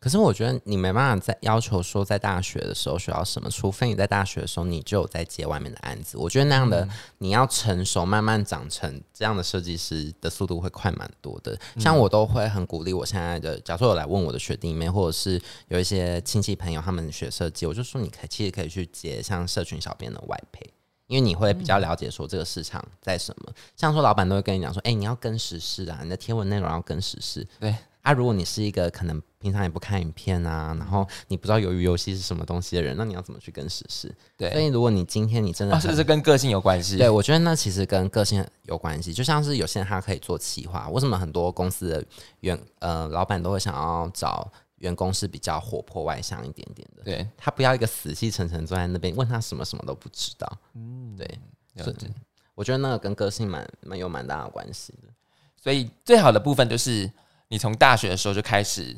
[0.00, 6.16] 可是我觉得你没办法在要求说在大学的时候学到什么，除非你在大学的时候你就有在接外面的案子。
[6.16, 11.58] 我觉得那样的、嗯你要成熟，慢慢长成这样的设计师的速度会快蛮多的。
[11.74, 20.64] 嗯像我都会很鼓励我现在的，假如说有来问我的学弟妹，或者是有一些亲戚朋友他们学设计，我就说你可以其实可以去接像社群小编的外配。
[21.08, 34.14] 因为你会比较了解说这个市场在什么，像说老板都会跟你讲说，哎、你要跟时事啊，你的贴文内容要跟时事，对啊，如果你是一个可能平常也不看影片啊，然后你不知道鱿鱼游戏是什么东西的人，那你要怎么去跟时事？
[34.38, 36.96] 所，以如果你今天你真的啊，是不是跟个性有关系？
[36.96, 39.12] 对，我觉得那其实跟个性有关系。
[39.12, 42.04] 就像是有些人他可以做企划，为什么很多公司的
[42.40, 47.02] 员呃老板都会想要找员工是比较活泼外向一点点的？
[47.04, 50.58] 对，他不要一个死气沉沉坐在那边，问他什么什么都不知道。
[50.74, 51.26] 嗯，对，
[51.74, 52.08] 了解。
[52.54, 55.08] 我觉得那个跟个性蛮蛮有蛮大的关系的。
[55.56, 57.10] 所以最好的部分就是
[57.48, 58.96] 你从大学的时候就开始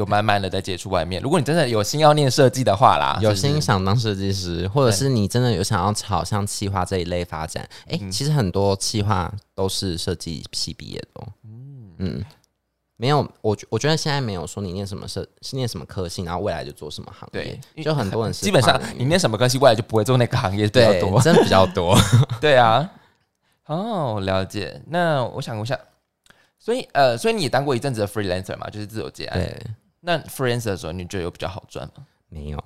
[0.00, 1.22] 有慢慢的在接触外面。
[1.22, 11.28] 如果你真的有心要念设计的话啦，有心想当设计师，或者是你真的有想要朝向企划这一类发展，哎、嗯其实很多企划都是设计系毕业的哦。
[11.98, 12.24] 嗯，
[12.96, 17.60] 没有，我我觉得现在没有说你念什么设，是念什么科系，然后未来就做什么行业。
[17.74, 21.20] 对，就很多人基本上你念什么科系，未来就不会做那个行业比较对多。
[21.20, 21.94] 真的比较多。
[22.40, 22.90] 对啊，
[23.66, 24.80] 哦，了解。
[24.88, 25.78] 那我想问一下，
[26.58, 29.38] 所以呃，所以你也当过一阵子的 freelancer 嘛，就是自由接案。
[29.38, 29.66] 对，
[30.00, 32.06] 那 freelance 的时候，你觉得有比较好赚吗？
[32.28, 32.64] 没有。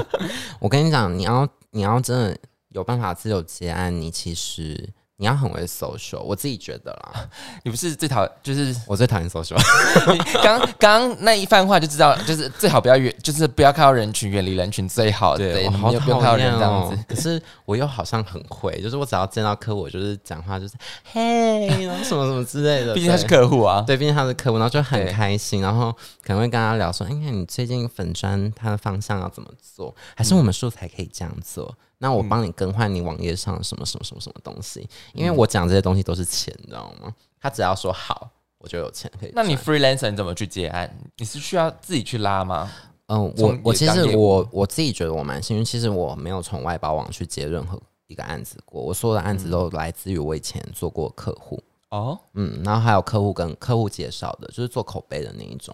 [0.60, 2.36] 我跟你讲，你要你要真的
[2.70, 6.20] 有办法自由接案，你其实你要很会 social。
[6.20, 7.28] 我自己觉得啦，
[7.62, 9.56] 你不是最讨就是我最讨厌 social。
[10.42, 15.36] 刚刚那一番话就知道，就是最好不要远，就是不要靠到人群，远离人群最好。
[15.36, 17.04] 对，我好讨厌人这样哦子。。
[17.06, 20.74] 可是我又好像很会，就是我只要见到客户，我就是讲话就是
[21.12, 22.94] 嘿， 然后什么什么之类的。
[22.94, 23.82] 毕竟他是客户啊。
[23.86, 29.94] 对，毕竟他是客户，然后就很开心，然后可能会跟他聊说，哎、那你最近粉砖它的方向要怎么做？
[30.16, 31.72] 还是我们素材可以这样做？
[32.02, 34.84] 那我帮你更换你网页上什么什么什么什么东西，
[35.14, 37.14] 因为我讲这些东西都是钱，你知道吗？
[37.40, 39.30] 他只要说好，我就有钱可以。
[39.32, 40.92] 那你 freelancer 你怎么去接案？
[41.16, 42.68] 你是需要自己去拉吗？
[43.06, 55.72] 嗯，我我其实我我自己觉得我蛮幸运，其实我没有从外包网去接任何一个案子过，我所有的案子都来自于我以前做过客户，哦，嗯，然后还有客户跟客户介绍的，就是做口碑的那一种。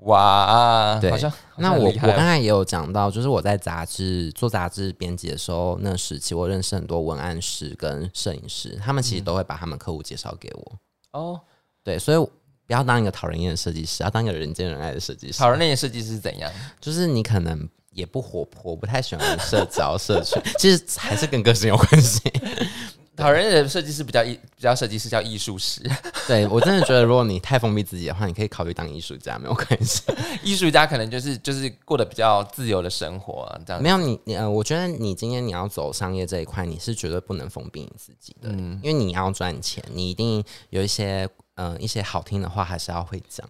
[0.00, 10.72] 哇，对好像那我我刚才也有讲到，就是我在杂志做杂志编辑的时候，那时期我认识很多文案师跟摄影师，他们其实都会把他们客户介绍给我。
[11.12, 11.40] 哦，
[11.82, 12.18] 对，所以
[12.66, 15.38] 不要当一个讨人厌的设计师，要当一个人见人爱的设计师。
[15.38, 16.52] 讨人厌的设计师是怎样？
[16.78, 22.20] 就是你可能也不活泼，不太喜欢社交社群，其实还是跟个性有关系。
[23.16, 25.82] 讨人厌的设计师比较艺，比较设计师叫艺术师，
[26.28, 30.02] 对我真的觉得，如果你太封闭自己的话，你可以考虑当艺术家，没有关系。
[30.44, 43.48] 艺术家可能就是就是过得比较自由的生活啊，这样没有你，你呃，我觉得你今天你要走商业这一块，你是绝对不能封闭你自己的，嗯因为你要赚钱，你一定有一些呃一些好听的话还是要会讲。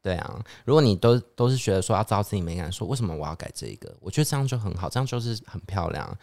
[0.00, 6.18] 对啊，如果你都都是觉得说要照自己美感，说为什么我要改这个，我觉得这样就很好，这样就是很漂亮。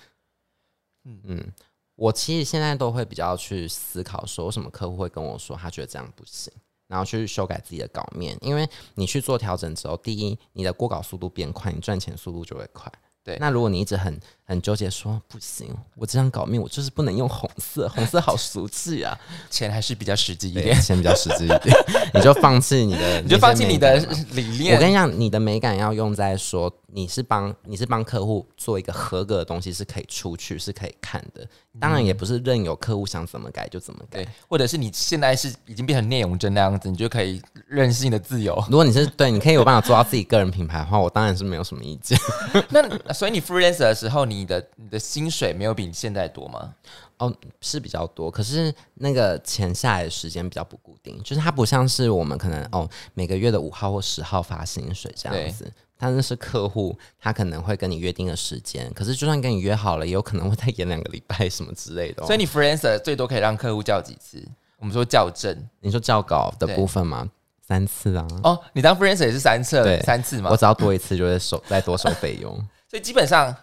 [1.04, 1.54] 嗯
[1.96, 6.52] 我其实现在都会比较去思考，说为什么客户会跟我说他觉得这样不行，
[6.88, 12.92] 然后去修改自己的稿面，因为你去做调整之后，第一，你的过稿速度变快，你赚钱速度就会快。
[13.24, 19.18] 对那如果你一直很很纠结说不行，我这张稿面我就是不能用红色，红色好俗气啊，
[19.50, 21.76] 钱还是比较实际一，点，钱比较实际一点，
[22.14, 23.98] 你就放弃你的， 你就放弃你的
[24.34, 24.76] 理念。
[24.76, 31.46] 我跟你讲，你的美感要用在说你是帮你是帮客户做一个合格的东西，是可以出去，是可以看的。
[31.78, 34.24] 当然，也不是任由客户想怎么改就怎么改。
[34.24, 38.56] 对，或者是你现在是已经变成聂永真那样子，你就可以任性的自由。
[38.72, 42.18] 如果你是对，你可以有办法做到自己个人品牌的话，我当然是没有什么意见。
[42.72, 46.74] 那所以你 freelancer 的时候，你的你的薪水没有比你现在多吗？
[47.18, 55.70] 哦，是比较多，可是那个钱下来的时间比较不固定，就是它不像是我们可能哦每个月的五号或十号发薪水这样子。
[56.06, 62.28] 但是是客户，他可能会跟你约定的时间，可是就算跟你约好了，也有可能会再延两个礼拜什么之类的、哦。
[62.28, 64.48] 所以你 freelancer 最多可以让客户叫几次？
[64.78, 67.28] 我们说校正你说校稿的部分吗？
[67.68, 70.56] 三次啊，哦，你当 freelancer 也是三次对三次嘛我？
[70.56, 72.54] 只要多一次就会收 再多收费用。
[72.88, 73.56] 所以基本上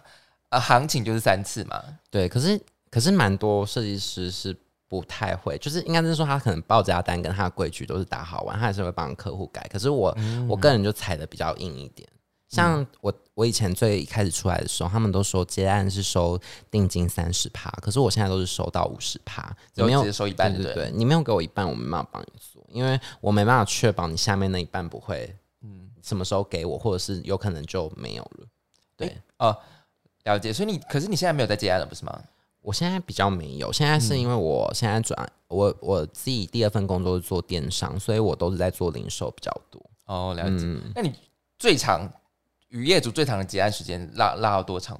[0.49, 1.81] 呃行情就是三次嘛。
[2.11, 2.59] 对，可是
[2.91, 4.53] 可是蛮多设计师是
[4.89, 9.65] 不太会，就是应该是说他可能报价单跟他的规矩都是打好完，他还是会帮客户改。
[9.71, 10.15] 可是我、
[10.49, 12.07] 我个人就踩的比较硬一点。
[12.53, 16.39] 像我我以前最一开始出来的时候，他们都说接案是收
[16.69, 28.45] 定金三十趴，可是我现在都是收到五十趴，你没有直接收一半对对对你没有给我一半，我没办法帮你做，因为我没办法确保你下面那一半不会，嗯，什么时候给我，或者是有可能就没有了。
[28.95, 29.57] 对，哦，
[30.25, 30.53] 了解。
[30.53, 32.21] 所以你可是你现在没有在接案了，不是吗？
[32.61, 39.81] 我现在比较没有，现在是因为我现在转我我自己第二份工作是做电商，所以我都是在做零售比较多。
[40.05, 40.63] 哦，了解。
[40.65, 41.11] 嗯，那你
[41.59, 42.09] 最长
[42.73, 44.99] 与业主最长的结案时间拉拉到多长？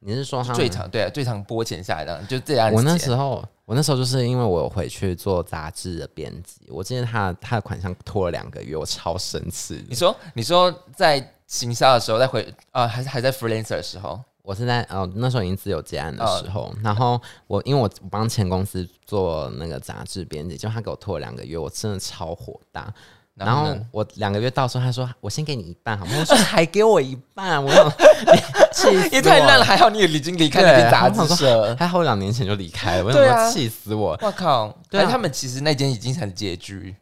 [0.00, 0.68] 你是说他最？
[0.68, 2.72] 长对啊，最长拨钱下来的就这样。
[2.72, 9.84] 我那时候我那时候就是因为我有回去做杂志的编辑，我记得他他的款项拖了两个月，我超生气。
[9.88, 22.94] 你说你说在行销的时候，在回啊、还是还在 freelancer 的时候，我是在哦那时候已经自由结案的时候，然后我因为我我帮前公司做那个杂志编辑，就他给我拖了两个月，我真的超火大。
[23.38, 26.12] 然后我两个月到时候，他说我先给你一半好吗？
[26.18, 27.70] 我说还给我一半，我
[28.72, 29.64] 气死也太烂了。
[29.64, 31.74] 还好你也已经离开对那间杂志社。
[31.76, 34.18] 还好我两年前就离开了，我对啊想说气死我。
[34.20, 34.76] 我靠！
[34.90, 36.94] 对他们其实那间已经成结局，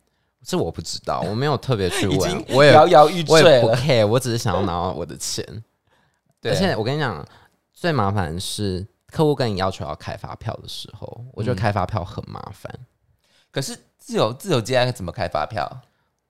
[0.44, 3.68] 这我不知道，我没有特别去问，我也摇摇欲坠我也不。
[3.70, 5.44] care，我只是想要拿到我的钱。
[6.40, 7.24] 对，而且我跟你讲，
[7.72, 12.70] 最麻烦的是客户跟你要求要开发票的时候，我觉得嗯开发票很麻烦。
[13.50, 15.66] 可是自由自由接案怎么开发票？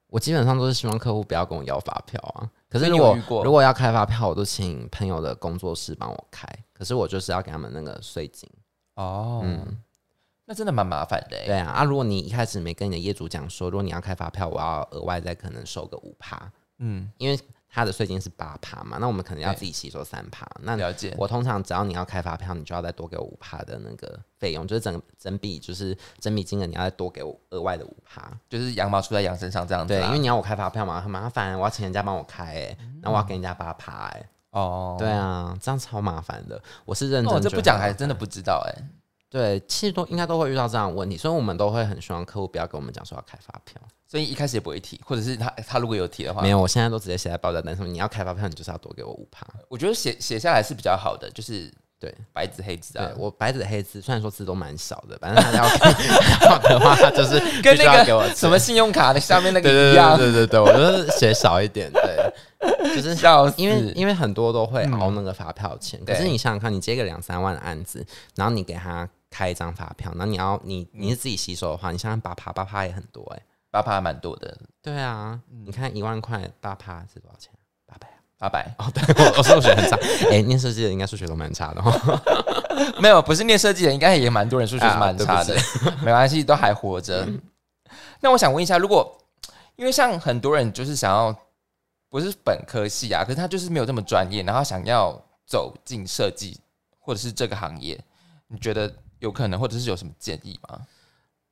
[0.09, 2.49] 我基本上都是希望客户不要跟我要发票啊。
[2.69, 6.47] 可是如果如果要开发票，我都请朋友的工作室帮我开。
[6.73, 8.49] 可是我就是要给他们那个税金。
[8.95, 9.77] 哦，嗯，
[10.45, 11.45] 那真的蛮麻烦的欸。
[11.45, 20.47] 对啊，啊，如果你一开始没跟你的业主讲说，如果你要开发票，我要额外再可能收个五趴，嗯，因为他的税金是八趴嘛，那我们可能要自己吸收三趴。
[20.61, 21.13] 那了解。
[21.17, 28.31] 我通常只要你要开发票，你就要再多给我五趴的那个费用，就是整整笔就是整笔金额你要再多给我额外的五趴。
[28.49, 36.61] 就是羊毛出在羊身上这样子对，因为你要我开发票嘛，很麻烦，我要请人家帮我开、欸，嗯然后我要给人家八趴，哎，哦，对啊，这样超麻烦的。
[36.85, 38.73] 我是认真、哦，这不讲还真的不知道哎。
[39.29, 43.81] 对，其实都应该都会遇到这样的问题，所以我们都会很希望客户不要跟我们讲说要开发票。
[44.09, 49.45] 所以一开始也不会提，或者是他他如果有提的话，没有，我现在都直接写在报价单上面，你要开发票，你就是要多给我五趴。
[49.67, 53.11] 我觉得写写下来是比较好的，就是对白纸黑字啊。
[53.17, 55.65] 我白纸黑字，虽然说字都蛮少的，反正他要
[56.49, 62.33] 要的话，就是 跟必须要那给我个什么信用卡的下面那个一样，对对对对，我就是写少一点，对，
[62.95, 63.55] 就是笑死。
[63.57, 69.05] 因为因为很多都会熬那个发票钱，可是你想想看，你接个两三万的案子，然后你给他
[69.37, 77.51] 开一张发票，然后你要你你是自己洗手的话，你想想八趴八趴也很多哎、八趴蛮多的，对啊，你看一万块八趴是多少钱？
[77.85, 78.17] 八百啊。
[78.39, 78.75] 八百。
[78.79, 79.95] 哦，对我我数学很差，
[80.33, 82.19] 哎、念设计的应该数学都蛮差的哦。
[82.99, 85.55] 没有，不是念设计的，应该也蛮多人数学是蛮差的，
[86.03, 87.27] 没关系，都还活着。
[88.19, 89.15] 那我想问一下，如果
[89.75, 91.35] 因为像很多人就是想要
[92.09, 96.59] 不是本科系啊，可是他就是没有这么专业，然后想要走进设计
[96.97, 97.99] 或者是这个行业，
[98.47, 100.81] 你觉得有可能，或者是有什么建议吗？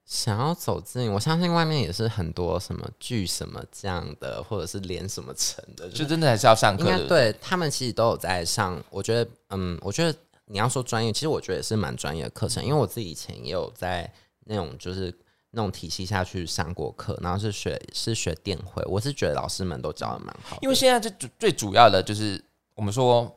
[0.06, 8.80] 想要走进，我相信外面也是很多什么剧什么这样的，或者是连什么成的，就就是真的还是要上课对他们其实都有在上。
[8.91, 14.08] 我觉得，嗯，我觉得你要说专业，其实我觉得也是蛮专业的课程，因为我自己以前也有在
[14.41, 15.12] 那种就是
[15.49, 22.39] 那种体系下去上过课，然后是学是学电绘，我是觉得老师们都教的蛮好的，因为现在最主最主要的就是
[22.75, 23.36] 我们说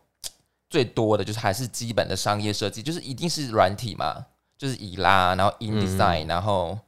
[0.70, 4.26] 最多的就是还是基本的商业设计，就是一定是软体嘛，
[4.56, 5.80] 就是以拉，然后嗯。
[5.80, 6.78] InDesign，、然后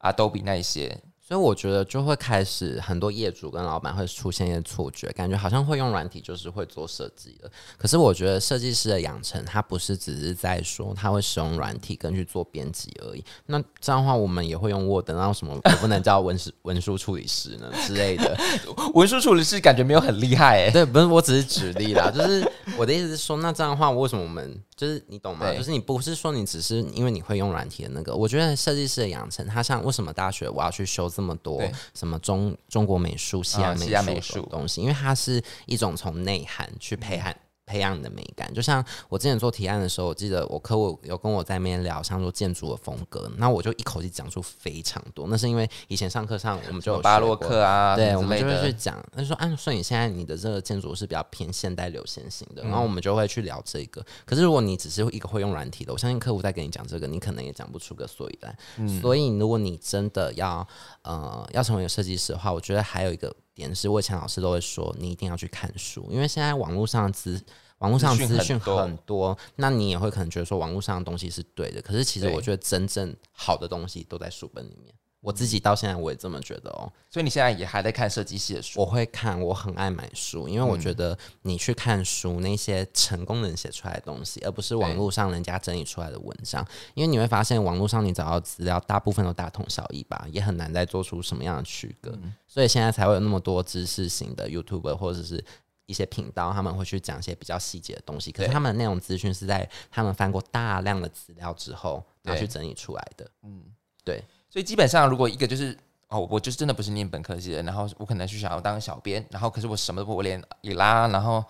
[0.00, 7.48] Adobe 那一些，所以我觉得就会开始很多业主跟老板会出现一些错觉，感觉好像会用软体就是会做设计的。
[7.78, 13.24] 可是我觉得设计师的养成，他不是只是在说他会使用软体跟去做编辑而已。
[13.46, 18.36] 那这样的话，我们也会用 Word，然后什么我不能叫文书 文书处理师呢之类的？
[18.94, 22.44] 文书处理师感觉没有很厉害哎、对，不是，我只是举例啦，就是
[22.76, 25.46] 我的意思是说，那这样的话，为什么我们就是你懂吗？
[25.46, 37.36] 对就是你不是说你只是因为你会用软体的那个，我觉得设计师的养成，他像为什么大学我要去修这么多什么中中国美术、西洋美术东西，因为它是一种从内涵去培养。
[37.70, 45.28] 培养你的美感，就像我之前做提案的时候，我记得我客户有跟我在那边聊，像说建筑的风格，那我就一口气讲出非常多。
[45.28, 54.04] 那是因为以前上课上我们就有巴洛克啊，对，我们就会去讲，他说，按说你现在你的这个建筑是比较偏现代流线型嗯的，然后我们就会去聊这个。
[54.26, 58.56] 可是如果你只是一个会用软体的，我相信客户在跟你讲这个，你可能也讲不出个所以然。
[58.78, 60.66] 嗯所以如果你真的要
[61.02, 67.40] 呃要成为设计师的话，我觉得还有一个点是，我以前老师都会说，你一定要去看书，因为现在网络上的资
[67.78, 74.94] 网络上资讯很多，那你也会可能觉得说网络上的东西是对的，可是其实我觉得真正好的东西都在书本里面。
[75.20, 76.90] 我自己到现在我也这么觉得哦。
[77.10, 86.66] 所以你现在也还在看设计系的书，我会看，我很爱买书，因为我觉得你去看书，那些成功人写出来的东西，而不是网络上人家整理出来的文章。
[86.94, 92.18] 因为你会发现，网络上你找到资料，大部分都大同小异吧，也很难再做出什么样的区隔。
[92.46, 95.44] 所以现在才会有那么多知识型的 YouTuber 或者是。
[95.86, 103.28] 一些频道他们会去讲一些比较细节的东西，可是他们的内容资讯是在他们翻过大量的资料之后，然后去整理出来的。
[103.42, 103.64] 嗯，
[104.04, 105.74] 对，所以基本上如果一个就是
[106.08, 111.44] 哦，我就是真的不是念本科系的，然后我可能是想要当小编，然后可是我什么都不，我连伊拉，然后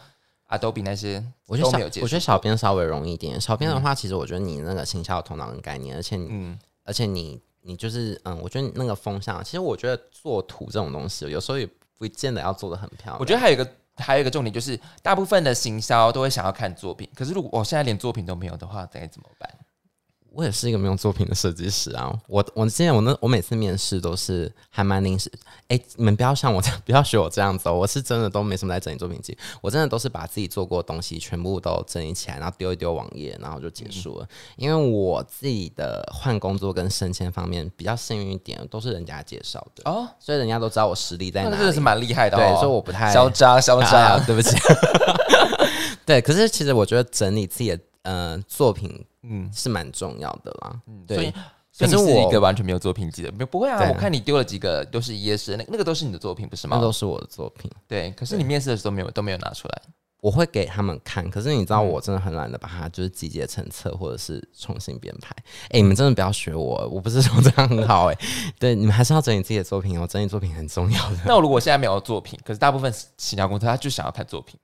[0.51, 3.41] Adobe 那些我觉得小都没有接触，我觉得小编稍微容易一点。
[3.41, 13.17] 小编的话，其实我觉得你那个行销的头脑跟概念，而且你嗯，而且你你就是嗯，我觉得你那个风向，其实我觉得做图这种东西，有时候也不见得要做的很漂亮。
[13.19, 19.51] 我觉得还有一个还有一个重点就是，大部分的行销都会想要看作品，可是如果我现在连作品都没有的话，该怎么办？
[20.33, 22.13] 我也是一个没有作品的设计师啊。
[22.27, 25.31] 我我之前我那我每次面试都是还蛮临时。
[25.69, 27.75] 哎、你们不要像我这样，不要学我这样子哦。
[27.75, 34.29] 我是真的都没什么在整理作品集，我真的都是把自己做过的东西全部都整理起来，然后丢一丢网页，然后就结束了。
[34.57, 42.57] 因为我自己的换工作跟升迁方面比较幸运一点，都是人家介绍的，哦，所以人家都知道我实力在哪真的是蛮厉害的对，哦。
[42.57, 43.91] 所以我不太嚣张嚣张。
[44.01, 44.57] 啊，对不起。
[46.05, 50.81] 对，可是其实我觉得整理自己的呃作品嗯是蛮重要的啦。
[51.09, 51.35] 所以对，
[51.79, 53.89] 可是我一个完全没有作品集的，不不会啊！
[53.89, 56.83] 我看你丢了几个都是一页式的，那那个都是你的作品，不是吗那？
[56.83, 59.83] 都是我的作品，对，可是你面试的时候没有都没有拿出来。
[60.23, 61.31] 我会给他们看。
[61.31, 65.35] 可是你知道，嗯我真的很懒得把它就是集结成册，或者是重新编排。
[65.71, 68.19] 哎、你们真的不要学我，我不是说这样很好哎、
[68.61, 71.17] 对，你们还是要整理自己的作品哦，整理作品很重要的。
[71.25, 74.61] 那我如果现在没有作品，可是大部分其他公司他就想要看作品，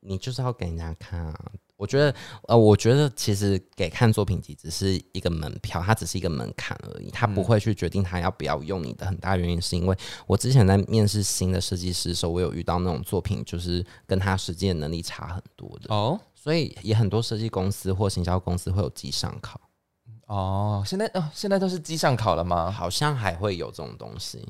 [0.00, 1.34] 你就是要给人家看啊。
[1.82, 2.14] 我觉得，
[2.46, 9.04] 呃，我觉得其实给看作品集只是一个门票，它只是一个门槛而已，它不会去决定他要不要用你的。
[9.04, 9.96] 很大原因是因为
[10.28, 19.60] 我之前在面试新的设计师的时候，我有遇到那种作品就是跟他实际的能力差很多的，哦所以也很多设计公司或行销公司会有机上考，
[20.26, 22.70] 哦，现在哦现在都是机上考了吗？
[22.70, 24.48] 好像还会有这种东西。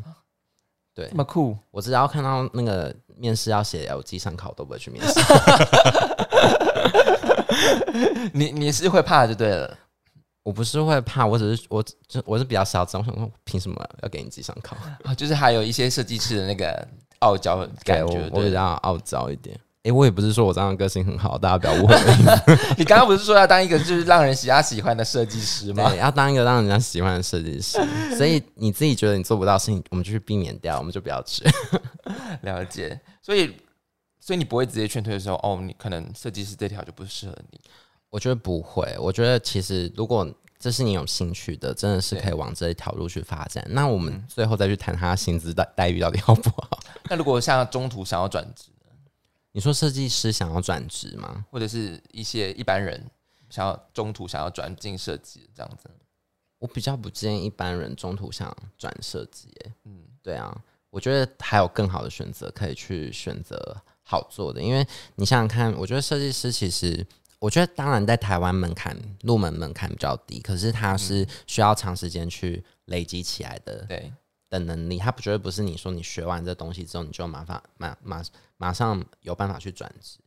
[0.94, 5.14] 对这么酷，我只要看到那个面试要写有机上考，我都不会去面试。
[8.32, 9.78] 你你是会怕就对了。
[10.44, 14.76] 我不是会怕，我只是我就我是比较嚣张，我想说凭什么要给你机上考？
[15.04, 16.86] 啊，就是还有一些设计师的那个
[17.20, 18.12] 傲娇 感觉。
[18.12, 19.56] 对我比较傲娇一点。
[19.84, 21.94] 诶，我也不是说我这样的个性很好，大家不要误会。
[22.78, 25.88] 你刚刚不是说要当一个就是让人喜他喜欢的设计师吗？
[25.90, 27.78] 对，要当一个让人家喜欢的设计师，
[28.16, 31.44] 所以你自己觉得你做不到的事情，我们就去避免掉，我们就不要去。
[32.42, 33.56] 了解，所以
[34.22, 37.60] 所以你不会直接劝退的时候，哦，你可能设计师这条就不适合你。
[38.08, 43.66] 我觉得不会，我觉得其实如果这是你有兴趣的，真的是可以往这一条路去发展。
[43.68, 46.78] 那我们最后再去谈他薪资待待遇到底好不好？
[47.10, 48.70] 那如果像中途想要转职，
[49.50, 51.44] 你说设计师想要转职吗？
[51.50, 53.04] 或者是一些一般人
[53.50, 55.90] 想要中途想要转进设计这样子，
[56.60, 60.56] 我比较不建议一般人中途想转设计，哎，嗯，对啊，
[60.90, 64.86] 我觉得还有更好的选择可以去选择好做的，因为
[65.16, 67.06] 你想想看，我觉得设计师其实，
[67.38, 74.12] 我觉得当然在台湾门槛入门门槛比较低，可是它是需要长时间去累积起来的对，
[74.50, 78.22] 的能力，它不绝对不是你说你学完这东西之后你就马法马马
[78.56, 80.18] 马上有办法去转职，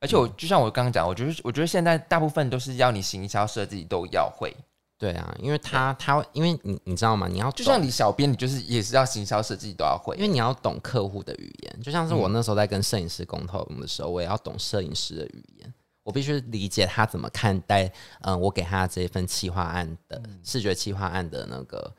[0.00, 4.54] 而且我就像我刚刚讲，我觉得我觉得现在大部分都是要你行销设计都要会，
[5.00, 7.26] 对啊，因为他他因为你你知道吗？
[7.26, 15.72] 你要就懂像你小编，你就是也是要行销设计都要会因，为你要懂客户的语言，就像是我那时候在跟摄影师沟通的时候，我也要懂摄影师的语言，
[16.02, 17.90] 我必须理解他怎么看待，
[18.20, 21.90] 嗯、我给他这一份企划案的、视觉企划案的那个，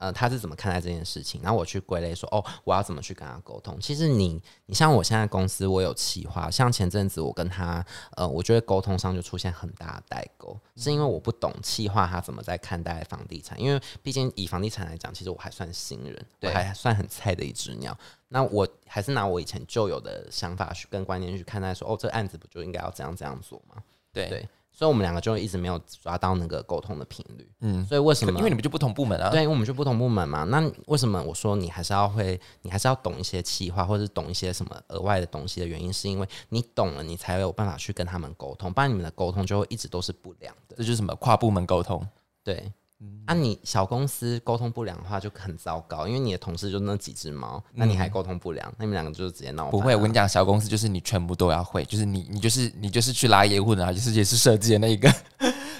[0.00, 3.78] 呃，他是怎么看待这件事情，然后我去归类说，哦，我要怎么去跟他沟通。
[3.78, 7.84] 其实你，你像我现在公司，我有企划，像前阵子我跟他，
[8.16, 17.94] 呃，我觉得沟通上就出现很大的代沟，是因为我不懂企划他怎么在看待房地产，因为毕竟以房地产来讲，其实我还算新人，我对还算很菜的一只鸟。
[18.28, 23.82] 那我还是拿我以前旧有的想法去跟观念去看待说，哦，这案子不就应该要这样这样做吗？
[24.12, 24.48] 对，对
[24.80, 27.46] 所以我们两个就一直没有抓到那个沟通的频率。
[27.60, 28.32] 嗯，所以为什么？
[28.38, 30.44] 因为你们就不同部门啊，对，因为我们就不同部门嘛。
[30.44, 40.76] 那为什么我说你还是要会，你还是要懂一些企划，或者是懂一些什么额外的东西的原因，是因为你懂了，你才有办法去跟他们沟通，不然你们的沟通就会一直都是不良的。
[40.78, 42.02] 这就是什么跨部门沟通，
[42.42, 43.22] 对，嗯。
[43.26, 55.12] 啊，你小公司沟通不良的话就很糟糕，因为你的同事就那几只猫，那你还沟通不良，那你们两个就是直接闹不会，我跟你讲，小公司就是你全部都要会，就是你你就是你就是去拉业务的啊，就是也是设计的那一个，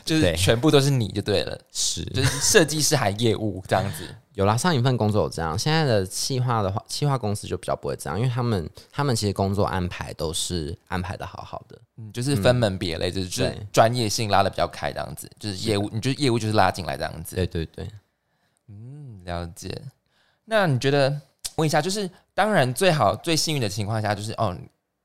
[0.04, 2.04] 就是全部都是你就对了，是。
[2.06, 4.04] 就是设计师还业务这样子。
[4.34, 11.76] 有啦，上一份工作有这样，现在的企划的话，企划公司就比较不会这样，因为他们他们其实工作安排都是安排的好好的。
[11.96, 17.34] 嗯，就是分门别类，就是就是专业性拉的比较开，这样子，就是业务，你就是业务就是拉进来这样子。
[17.34, 17.88] 对对对，
[18.68, 19.76] 嗯，了解。
[20.44, 21.20] 那你觉得，
[21.56, 24.56] 问一下，就是当然最好最幸运的情况下，就是哦，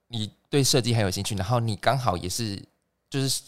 [0.08, 2.62] 你对设计很有兴趣，然后你刚好也是
[3.10, 3.42] 就是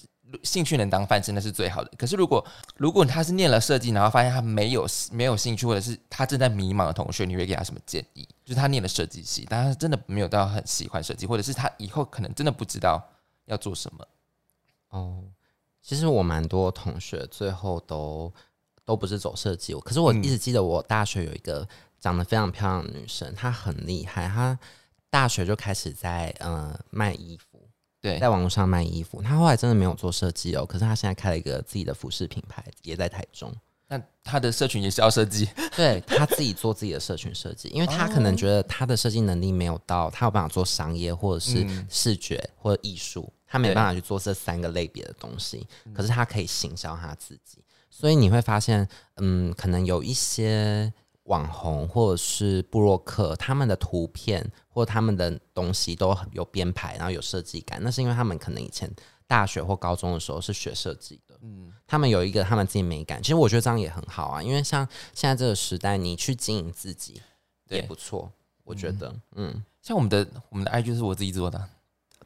[0.44, 1.92] 兴趣能当饭吃，那是最好的。
[1.98, 8.28] 可是如果如果他是念了设计，然后发现他没有没有兴趣，或者是他正在迷茫的同学，你会给他什么建议？
[8.44, 13.02] 就是他念了设计系，但他真的没有到很喜欢设计，或者是他以后可能真的不知道
[13.46, 14.08] 要做什么。
[14.90, 15.24] 哦，
[15.82, 18.34] 其实我蛮多同学最后都
[18.86, 21.68] 都不是走设计，可是我嗯一直记得我大学有一个
[22.00, 24.58] 长得非常漂亮的女生，她很厉害，她
[25.10, 27.57] 大学就开始在呃卖衣服，
[28.02, 29.22] 对，在网络上卖衣服。
[29.22, 33.54] 他后来真的没有做设计哦，可是他现在开了一个自己的服饰品牌，也在台中。
[33.90, 45.66] 那他的社群也是要设计， 对他自己做自己的社群设计，因为他可能觉得他的设计能力没有到，他有办法做商业或者是嗯视觉或者艺术，他没办法去做这三个类别的东西。
[45.94, 48.86] 可是他可以行销他自己，所以你会发现，
[49.22, 50.92] 嗯，可能有一些
[51.28, 58.92] 网红或者是布洛克，他们的图片或他们的东西都有编排，然后有设计感，那是因为他们可能以前
[59.28, 67.22] 大学或高中的时候是学设计的，嗯，他们有一个他们自己美感，其实我觉得这样也很好啊，因为像现在这个时代，你去经营自己
[67.70, 68.32] 也不错，
[68.64, 69.64] 我觉得，嗯。
[69.80, 71.64] 像我们的我们的 IG 是我自己做的。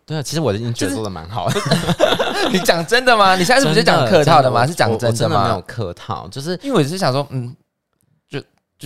[0.04, 1.62] 对啊，其实我已经觉得做的蛮好的。
[2.52, 3.36] 你讲真的吗？
[3.36, 4.66] 你现在是不是讲客套的吗？
[4.66, 5.64] 是讲真的真的没有吗？
[5.68, 7.56] 客套，就是因为我是想说，嗯，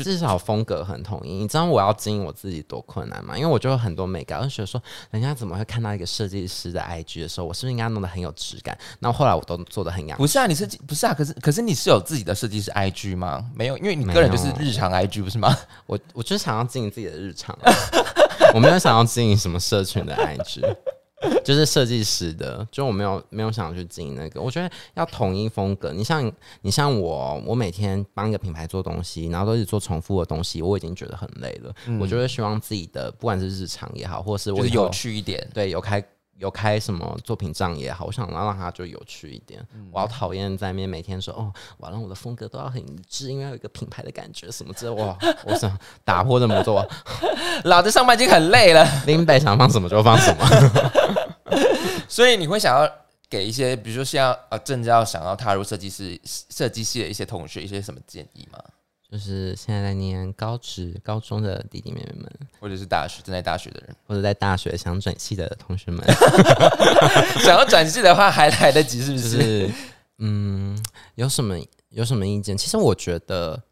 [0.04, 1.34] 至少风格很统一。
[1.34, 3.38] 你知道我要经营我自己多困难吗？
[3.38, 4.82] 因为我就有很多美感，我就觉得说，
[5.12, 8.78] 人家怎么会看到一个设计师的 IG 的时候，我是不是应该弄得很有质感？
[9.00, 13.46] 那后来我都做的很洋不是啊，你设计不是啊，可是可是你是有自己的设计师 IG 吗？
[13.56, 15.56] 没有，因为你个人就是日常 IG 不是吗？
[15.86, 17.58] 我我就是想要经营自己的日常，
[18.54, 20.62] 我没有想要经营什么社群的 IG，
[21.44, 24.42] 就是设计师的，就我没有没有想要去经营那个。
[24.42, 25.92] 我觉得要统一风格。
[25.94, 31.74] 你像你像我，我每天帮一个品牌做东西，然后都是做重复的东西，我已经觉得很累了。
[32.00, 35.48] 我就会希望自己的不管是日常也好，或是我就是有趣一点。
[35.54, 36.04] 对有开。
[36.38, 39.66] 有开什么作品账也好，我想要让它就有趣一点。
[39.92, 44.92] 我要讨厌在那边每天说哦，我要让我的风格都要很一致，因为要有一个品牌的感觉什么之类。
[44.92, 46.86] 哇， 我想打破这么多，
[47.64, 50.46] 老子上班已经很累了， 林北想放什么就放什么。
[52.10, 52.90] 所以你会想要
[53.30, 58.60] 给一些，比如说像呃正在要想要踏入设计师设计系的一些同学一些什么建议吗？
[59.16, 66.04] 就是现在在念高职、高中的弟弟妹妹们，或者是大学正在大学的人，或者在大学想转系的同学们
[67.40, 69.18] 想要转系的话还来得及，是不？
[69.18, 69.72] 就是是
[70.18, 70.78] 嗯，
[71.16, 71.58] 有什么
[71.92, 72.58] 有什么意见？
[72.58, 73.64] 其实我觉得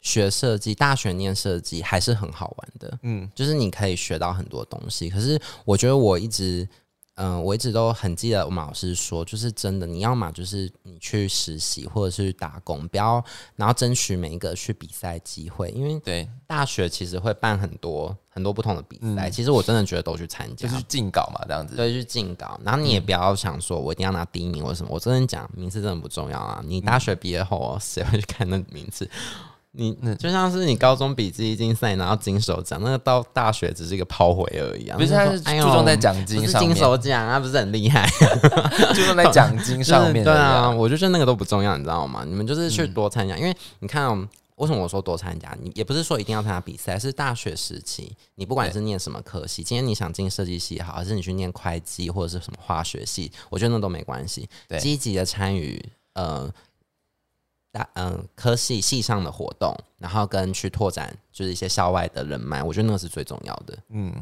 [0.00, 2.96] 学设计，大学念设计还是很好玩的。
[3.02, 5.10] 嗯，就是你可以学到很多东西。
[5.10, 6.68] 可是我觉得我一直，
[7.16, 20.66] 嗯、我一直都很记得我们老师说，就是真的，你要么就是你去实习或者是打工，不要然后争取每一个去比赛机会，因为对，大学其实会办很多很多不同的比赛，嗯其实我真的觉得都去参加。
[20.68, 21.76] 就是进稿嘛，这样子。
[21.76, 24.88] 对，去进稿，然后你也不要想说我一定要拿第一名或者什么。
[24.92, 26.62] 我真的讲，名次真的不重要啊！
[26.66, 29.08] 你大学毕业后哦，谁会去看那名次？
[29.76, 34.96] 你那就像是你高中比记忆竞赛拿到金手奖，那个到大学只是一个炮灰而已啊。
[34.96, 38.08] 不是，他是注重在奖金上面，是金手奖啊，不是很厉害？
[38.94, 42.24] 注重在奖金上面 就是对啊，我就觉得那个都不重要，你知道吗？
[42.26, 44.28] 你们就是去嗯多参加，因为你看、哦。
[44.58, 45.52] 为什么我说多参加？
[45.60, 54.48] 你也不是说一定要参加比赛，是大学时期，你不管是念什么科系，今天你想进设计系也好，还是你去念会计或者是什么化学系，我觉得那都没关系。
[54.68, 56.48] 对积极的参与呃
[57.74, 63.76] 大嗯、科系系上的活动，然后跟去拓展就是一些校外的人脉，我觉得那个是最重要的。
[63.88, 64.14] 嗯，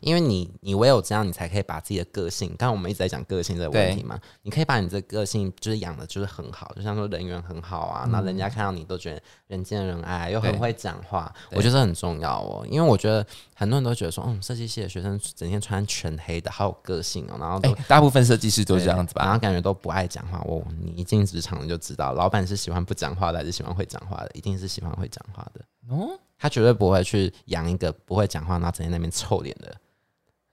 [0.00, 12.66] 因为你你唯有这样，你才可以把自己的个性，刚刚我们一直在讲个性这个问题嘛，你可以把你这个性就是养的就是很好，就像说人缘很好啊，那、人家看到你都觉得人见人爱，又很会讲话，我觉得这很重要哦。
[12.68, 19.24] 因为我觉得很多人都觉得说，嗯，设计系的学生整天穿全黑的，好有个性哦，然后大部分设计师都对这样子吧？
[19.24, 20.40] 然后感觉都不爱讲话。
[20.46, 24.30] 我你一进职场你就知道，老板是喜欢不讲话的，还是喜欢会讲话的？
[24.34, 25.60] 一定是喜欢会讲话的。
[25.88, 29.72] 哦，他绝对不会去养一个不会讲话，然后整天那边臭脸的。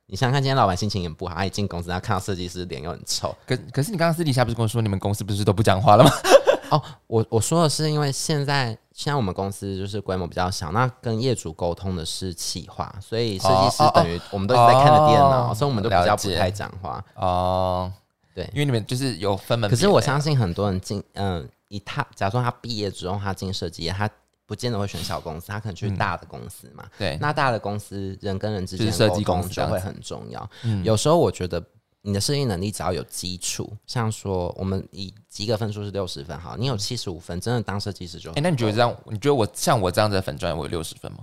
[0.05, 3.35] 你想想看，今天老板心情也不好，他一进公司，他看到设计师脸又很臭。
[3.47, 6.11] 可可是你刚刚私底下不是跟我说你们公司不是都不讲话了吗？
[6.69, 17.03] 哦，我我说的是，因为现在现在我们公司就是规模比较小，那跟业主沟通的是企划，所以设计师等于我们都一直在看着电脑，哦所以我们都比较不太讲话。
[17.15, 17.91] 哦，
[18.35, 19.67] 对因为你们就是有分门。
[19.67, 24.07] 可是我相信很多人进，嗯，以他假如说他毕业之后他进设计业，他
[24.49, 26.83] 不见得会选小公司，他可能去大的公司嘛。
[26.97, 30.49] 对，那大的公司人跟人之间设计的沟通公司这样子就会很重要。
[30.63, 31.63] 嗯有时候我觉得
[32.01, 38.95] 你的设计能力只要有基础，像说我们以及格分数是六十分，好，你有七十五分，真的当设计师就哎、那你觉得这样？
[39.05, 41.19] 你觉得我像我这样子的粉砖，我有六十分吗？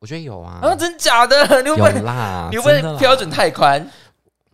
[0.00, 1.36] 我觉得有啊，啊，真假的？
[1.62, 2.02] 你会不有会？
[2.02, 3.80] 啦，你会不会标准太宽？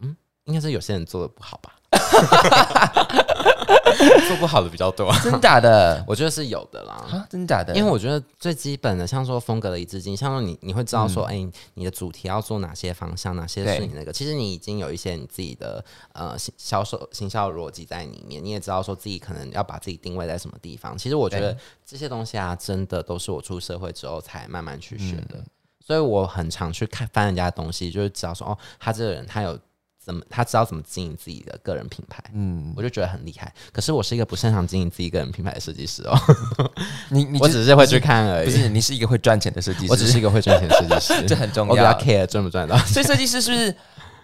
[0.01, 1.73] 嗯应该是有些人做的不好吧，
[4.27, 6.03] 做不好的比较多，真假的？
[6.09, 6.95] 我觉得是有的啦。
[7.11, 7.75] 啊，真假的？
[7.77, 14.13] 因为我觉得最基本的，像说风格的一致性，像说你你会知道说，哎、你的主题要做哪些方向，哪些是对你那个。
[14.13, 15.85] 其实你已经有一些你自己的
[16.15, 20.97] 呃行销售行销逻辑在里面，你也知道说自己可能要把自己定位在什么地方。
[20.97, 25.39] 其实我觉得这些东西啊，真的都是我出社会之后才慢慢去学的。
[25.39, 25.47] 嗯
[25.85, 29.59] 所以我很常去看翻人家的东西，就是知道说，哦，他这个人他有
[30.05, 32.23] 怎么，他知道怎么经营自己的个人品牌。
[32.35, 36.19] 嗯，我就觉得很厉害，可是我是一个不擅长经营自己个人品牌的设计师哦，
[37.11, 38.47] 你你我只是会去看而已。
[38.47, 41.99] 不是你是一个会赚钱的设计师，我只是一个会赚钱的设计师， 这很重要我比较要。
[41.99, 42.77] care 赚不赚到。
[42.79, 43.77] 所以设计师是不是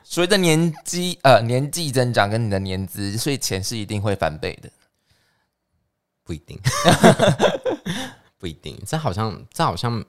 [0.03, 4.71] 随着年纪呃年纪增长跟你的年资，所以钱是一定会翻倍的？
[6.25, 6.59] 不一定，
[8.37, 8.79] 不一定。
[8.87, 10.05] 这好像，这好像，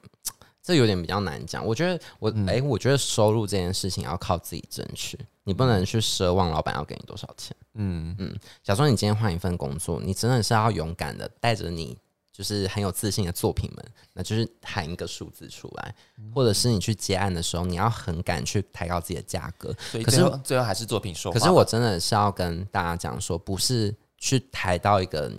[0.62, 1.66] 这有点比较难讲。
[1.66, 5.18] 我觉得我哎、我觉得收入这件事情要靠自己争取，
[5.50, 7.58] 你不能去奢望老板要给你多少钱。
[7.74, 11.98] 嗯嗯假如说你今天换一份工作，你真的是要勇敢的带着你
[12.32, 13.84] 就是很有自信的作品们，
[14.14, 15.96] 那就是喊一个数字出来，
[16.36, 19.74] 或者是你去接案的时候，你要很敢去抬高自己的价格。
[19.74, 21.40] 可是所以最后最后还是作品说话。
[21.40, 25.32] 可是我真的是要跟大家讲说，不是去抬到一个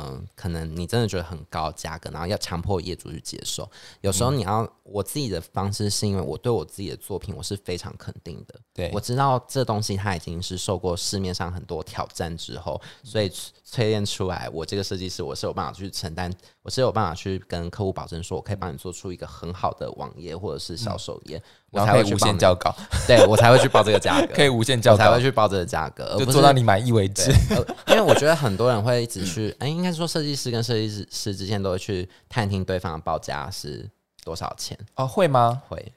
[0.00, 3.68] 嗯、可能你真的觉得很高价格，然后要强迫业主去接受。
[4.00, 8.58] 有时候你要、我自己的方式，是因为我对我自己的作品我是非常肯定的。
[8.72, 16.32] 对我知道这东西它已经是受过市面上很多挑战之后，所以淬炼出来，我这个设计师我是有办法去承担，
[16.62, 21.42] 我是有办法去跟客户保证说，我可以帮你做出一个很好的网页或者是销售页，
[21.72, 22.74] 我才会去报那限交稿，
[23.08, 27.32] 对我才会去报这个价 格，可以无限交稿我才会，去报这个价格，就做到你满意为止
[27.88, 33.88] 因为我觉得很多人会一直去，哎、应该说设计师跟设计师师之间都会去探听对方的报价是
[34.22, 35.62] 多少钱，哦，会吗？
[35.66, 35.92] 会，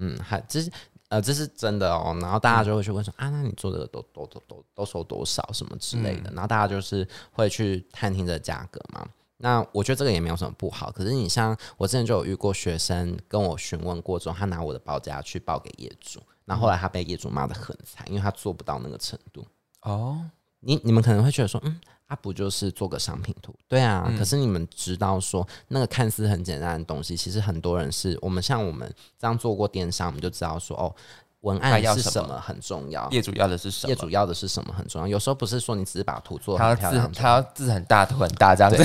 [0.00, 0.70] 嗯，还这是
[1.10, 2.16] 呃这是真的哦。
[2.20, 9.06] 然后大家就会去问说、啊，那你做这个都都都都都收多少什么之类的，然后大家就是会去探听这个价格嘛。
[9.44, 19.46] 那我觉得这个也没有什么不好，可是你像我之前就有遇过学生跟我询问过之后，他拿我的报价去报给业主，然后后来他被业主骂得很惨，因为他做不到那个程度。
[19.82, 20.18] 哦，
[20.60, 23.54] 你你们可能会觉得说，嗯，啊不就是做个商品图？
[23.68, 30.94] 对啊，可是你们知道说，那个看似很简单的东西，其实很多人是我们像我们这样做过电商，我们就知道说，哦，
[31.40, 33.90] 文案要什么是什么很重要，业主要的是什么？
[33.90, 35.06] 业主要的是什么很重要。
[35.06, 38.82] 有时候不是说你只是把图做得他要很漂亮就字他要字很大，图很大这样子。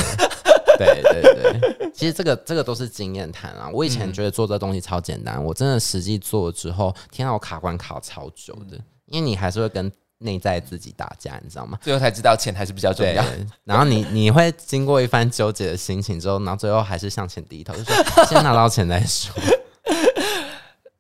[0.86, 3.70] 对对对， 其实这个这个都是经验谈啊。
[3.74, 11.80] 我以嗯前觉得做这东西超简单，我真的实际做了之后，天啊，我卡关卡超久的，嗯因为你还是会跟内在自己打架，你知道吗？
[11.82, 13.24] 最后才知道钱还是比较重要。，
[13.64, 19.34] 然后你你会经过一番纠结的心情之后，然后最后还是向前低头，就说先拿到钱再说。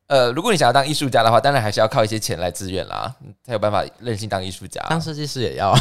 [0.07, 3.13] 呃，如果你想要当艺术家的话，当然还是要靠一些钱来支援啦，
[3.43, 4.84] 才有办法任性当艺术家。
[4.89, 5.71] 当设计师也要，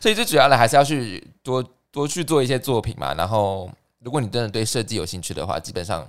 [0.00, 3.14] 所以最主要的还是要去多多去做一些作品嘛。
[3.14, 3.70] 然后，
[4.00, 6.06] 如果你真的对设计有兴趣的话，基本上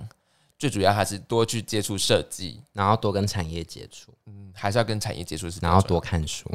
[0.58, 6.50] 最主要还是多去接触设计，然后多跟产业接触，嗯，还是要跟产业接触是然后多看书。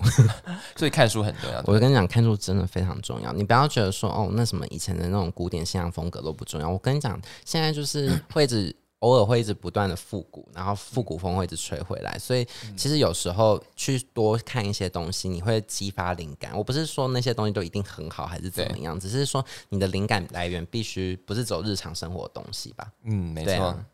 [0.76, 1.62] 所以看书很重要。
[1.68, 3.32] 我跟你讲，看书真的非常重要。
[3.32, 6.70] 你不要觉得说哦，那什么以前的那种古典西洋风格都不重要。
[6.70, 12.18] 我跟你讲，现在就是会一直偶尔会一直不断的复古，然后复古风会一直吹回来。
[12.18, 12.48] 所以
[12.78, 16.58] 其实有时候去多看一些东西，你会激发灵感。
[16.58, 22.92] 我不是说那些东西都一定很好还是怎么样，只是说你的灵感来源必须不是走日常生活的东西吧。
[23.04, 23.66] 嗯，没错。
[23.66, 23.86] 啊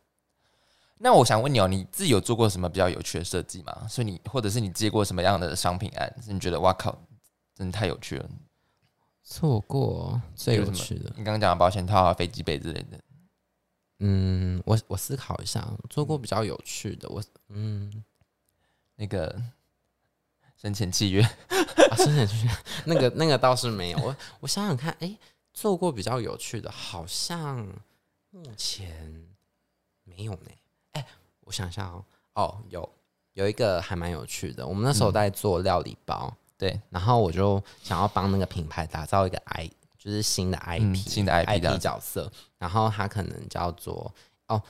[1.01, 3.87] 那我想问你哦，你自己有做过什么比较有趣的设计吗？
[3.87, 6.93] 所以你或者是你接过什么样的商品案，是你觉得哇靠，
[7.55, 8.29] 真的太有趣了？
[9.23, 12.99] 错过最有趣的，你刚刚讲的保险套啊、飞机杯之类的，
[13.99, 18.03] 嗯，我我思考一下，做过比较有趣的，我嗯。
[19.01, 19.41] 那个
[20.57, 22.51] 生前契约，啊，生前契约
[22.83, 23.97] 那个那个倒是没有。
[23.99, 25.17] 我我想想看，哎、
[25.53, 27.65] 做过比较有趣的，好像
[28.29, 29.25] 目前
[30.03, 30.51] 没有呢。
[30.91, 31.07] 哎、
[31.39, 32.93] 我想一下哦，哦，有
[33.35, 34.67] 有一个还蛮有趣的。
[34.67, 39.71] 我们那时候在做料理包，对，然后我就想要帮那个品牌打造一个 I，
[40.09, 44.11] 就是新的 IP，、嗯新的 IP 角色，然后他可能叫做
[44.47, 44.61] 哦。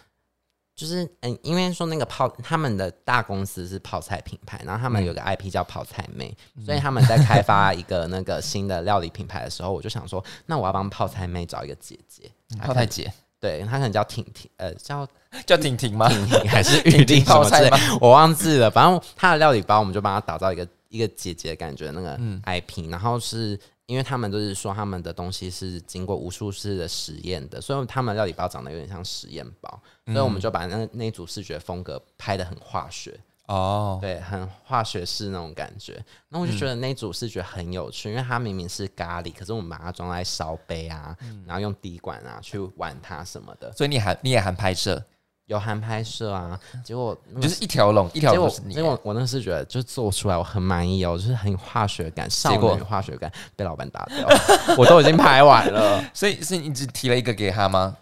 [0.75, 6.33] 就是嗯，因为说那个泡他们的大公司是泡菜品牌，然后他们有个 IP 叫泡菜妹，
[6.65, 12.31] 所以他们在开发一个那个新的料理品牌的时候，我就想说，那我要帮泡菜妹找一个姐姐，
[12.61, 13.11] 泡菜姐
[13.41, 15.05] 对她可能叫婷婷，呃，叫
[15.45, 16.07] 叫婷婷吗？
[16.07, 17.97] 婷婷还是玉婷婷婷什么之类泡菜吗？
[17.99, 23.59] 我忘记了，反正她的料理包，我们就帮她打造一个一个姐姐的感觉那个嗯 IP，、然后是
[23.89, 35.99] 因为他们都是说他们的东西是经过无数次的实验的，所以他们料理包长得有点像实验包，所以我们就把那那一组视觉风格拍的很化学，哦，对，很化学式那种感觉。
[36.27, 41.17] 那我就觉得那组视觉很有趣，因为它明明是咖喱，可是我们把它装在烧杯啊，
[41.47, 45.03] 然后用滴管啊去玩它什么的，所以你还你也还拍摄，
[45.50, 48.84] 有含拍摄啊，结果就是一条龙，一条龙都是你结。
[48.84, 54.28] 果我那是觉得就做出来我很满意哦，就是很有化学感，少结果女化学感，被老板打掉，
[54.78, 56.04] 我都已经拍完了。
[56.14, 57.97] 所以是你只提了一个给他吗？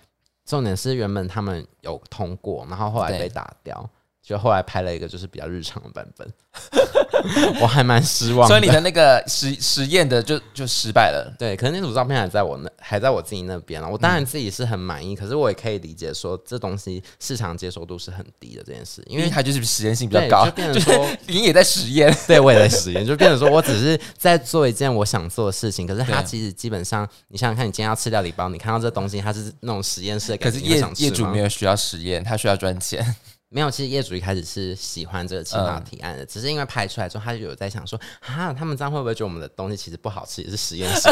[0.45, 3.89] 重点是原本他们有通过，然后后来被打掉，
[4.28, 6.28] 就后来拍了一个就是比较日常的版本。
[7.61, 8.45] 我还蛮失望。
[8.45, 11.34] 所以你的那个实实验的就就失败了。
[11.39, 13.88] 对，可是那组照片还在我那，还在我自己那边了。
[13.88, 33.15] 我当然自己是很满意，可是我也可以理解说这东西市场接受度是很低的这件事，因为它就是实验性比较高，就变成 说，你也在实验， 对我也在实验，就变成说我只是在做一件我想做的事情，可是它其实基本上，你想想看，你今天要吃料理包，你看到这东西，它是那种实验室的感觉，可是业业主没有需要实验，他需要赚钱。
[33.50, 41.10] 没有，其实业主一开始是喜欢这个企划嗯提案的，只是因为拍出来之后，他就有在想说，啊，他们这样会不会觉得我们的东西其实不好吃，也是实验室？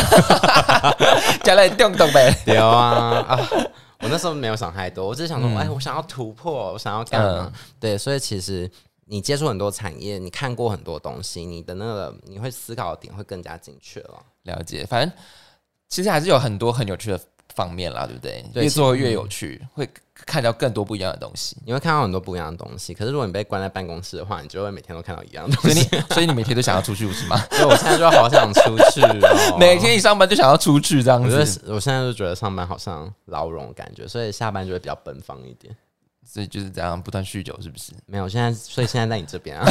[1.44, 2.34] 加来动动呗。
[2.46, 3.40] 对啊啊！
[4.00, 7.52] 我那时候没有想太多，我只是想说，嗯哎、我想要突破，我想要干嘛？
[7.80, 8.70] 对，所以其实
[9.06, 14.22] 你接触很多产业，你看过很多东西，你的那个你会思考的点会更加精确了。
[14.44, 15.18] 了解，反正
[15.88, 17.20] 其实还是有很多很有趣的
[17.56, 18.44] 方面啦，对不对？
[18.54, 19.90] 对越做越有趣，会
[20.26, 21.58] 看到更多不一样的东西。
[21.66, 25.90] 你会看到很多不一样的东西，可是如果你被关在办公室的话，你就会每天都看到一样的所以东西。
[25.92, 27.38] 你， 所以你每天都想要出去，不是吗？
[27.52, 29.58] 所以我现在就好想出去哦。
[29.60, 35.76] 每天一上班就想要出去，这样我觉得子，我现在就觉得上班好像牢笼的感觉，所以下班就会比较奔放一点。
[36.28, 37.92] 所以就是这样不断酗酒，是不是？
[38.08, 39.64] 没有，现在所以现在在你这边啊，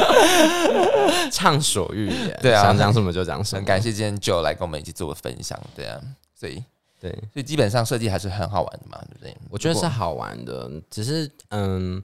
[1.30, 3.58] 畅所欲言，对啊想讲什么就讲什么。
[3.58, 6.00] 很感谢今天 Joe 来跟我们一起做分享，对啊，
[6.34, 6.64] 所以
[7.00, 9.36] 对，所以基本上设计还是很好玩的嘛，对不对？
[9.48, 12.02] 我觉得是好玩的，只是嗯，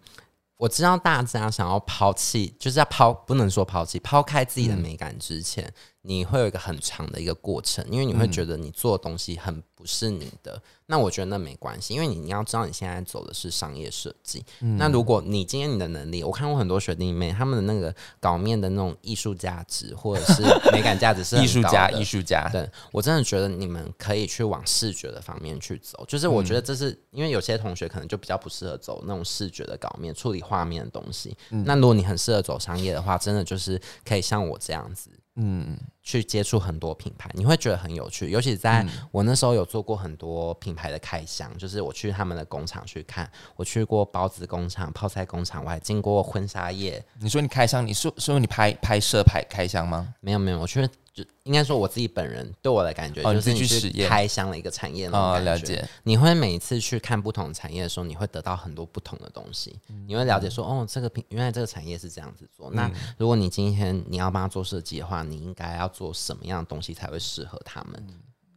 [0.56, 5.70] 我知道大家想要抛弃，就是要抛，不能说抛弃，抛开自己的嗯美感之前，
[6.06, 10.60] 你会有一个很长的一个过程，因为你会觉得你做的东西很不是你的。
[10.88, 14.44] 那我觉得那没关系，因为你你要知道你现在走的是商业设计。
[14.60, 31.36] 嗯那如果你今天你的能力，我看过很多学弟妹，他们的那个稿面的那种艺术价值或者是 美感价值是很艺术家，高艺术家，对我真的觉得你们可以去往视觉的方面去走，就是我觉得这是、因为有些同学可能就比较不适合走那种视觉的稿面处理画面的东西。
[31.50, 35.10] 那如果你很适合走商业的话，真的就是可以像我这样子。
[35.38, 38.30] 嗯，去接触很多品牌，你会觉得很有趣。
[38.30, 47.04] 尤其在我那时候有做过很多品牌的开箱，就是我去他们的工厂去看，我去过包子工厂、泡菜工厂，我还经过婚纱业。
[47.20, 50.14] 你说你开箱，你说说你拍拍摄拍开箱吗？
[50.20, 55.50] 没有没有，我去就应该说我自己本人对我的感觉，就是你去开箱了一个产业那种哦，感觉。
[55.52, 59.74] 了解，你会每一次去看不同产业的时候，你会得到很多不同的东西。
[60.06, 62.70] 你会了解说，哦，这个品原来这个产业是这样子做。
[62.70, 68.06] 那如果你今天你要帮他做设计的话，你应该要做什么样的东西才会适合他们？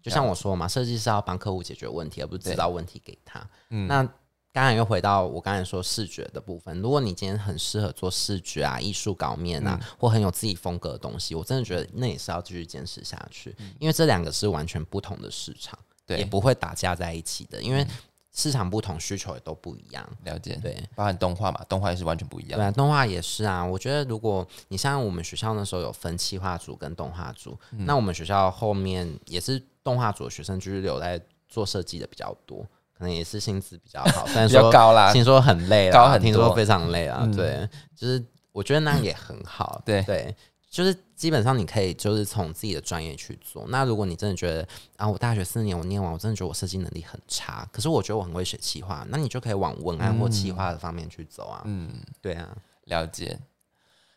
[0.01, 3.45] 就像我说嘛，设计师要帮客户解决问题，而不是制造问题给他。
[3.70, 4.05] 那
[4.52, 6.82] 当然又回到我刚才说视觉的部分。
[6.82, 15.78] 如果你今天很适合做视觉啊、艺术稿面啊，或很有自己风格的东西，我真的觉得那也是要继续坚持下去，因为这两个是完全不同的市场。
[16.08, 17.86] 也，不会打架在一起的，因为
[18.34, 20.04] 市场不同，需求也都不一样。
[20.24, 22.66] 了解，对，包含动画嘛，动画也是完全不一样对。
[22.66, 23.64] 啊，动画也是啊。
[23.64, 32.66] 我觉得如果你像我们学校那时候有分企划组跟动画组，嗯那我们学校后面也是动画组的学生就是留在做设计的比较多，
[33.00, 37.22] 可能也是薪资比较好，虽然 说高啦，听说很累啦，高很多听说非常累啊。
[37.24, 39.82] 嗯对，就是我觉得那样也很好。
[39.84, 40.36] 对对。
[40.70, 43.66] 就是基本上你可以就是从自己的专业去做。
[43.70, 51.64] 那如果你真的觉得啊，我大学四年我念完，我真的觉得我设计能力很差，可是我觉得我很会写企划，那你就可以往文案或企划的方面去走啊。
[51.66, 51.89] 嗯，
[52.22, 53.39] 对啊，了解。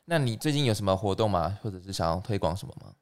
[0.05, 1.57] 那你最近有什么活动吗？
[1.63, 2.93] 或者是想要推广什么吗？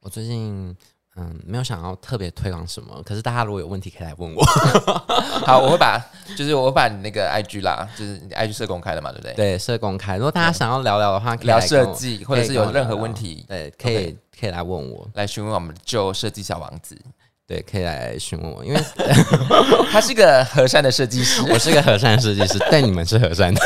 [0.00, 0.76] 我最近
[1.16, 4.44] 嗯没有想要特别推广什么，可是大家如果有问题可以来问我。
[5.46, 5.98] 好，我会把，
[6.36, 9.34] 就是我会把你那个 IG 啦，就是你 IG 社公开的嘛，对不对？
[9.34, 10.16] 对，社公开。
[10.16, 15.08] 如果大家想要聊聊的话，可以聊设计，或者是有任何问题，对，可以可以来问我。
[15.14, 16.96] 来询问我们旧设计小王子。
[17.46, 18.80] 对，可以来询问我，因为
[19.92, 21.40] 他是个和善的设计师。
[21.50, 23.60] 我是个和善设计师， 但你们是和善的。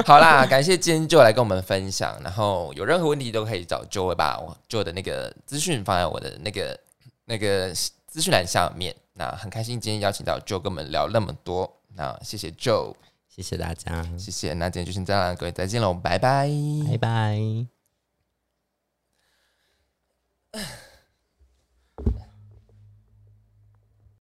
[0.06, 6.78] 好啦，感谢今天 Joe 来跟我们分享，然后有任何问题都可以找 Joe 把 Joe 的那个资讯放在我的那个
[7.26, 7.72] 那个
[8.06, 8.96] 资讯栏下面。
[9.14, 12.94] 那很开心今天邀请到 Joe 跟我们聊那么多，那谢谢 Joe，
[13.28, 14.54] 谢谢大家，谢谢。
[14.54, 16.48] 那今天就先这样，各位再见喽，拜拜，
[16.88, 17.38] 拜拜。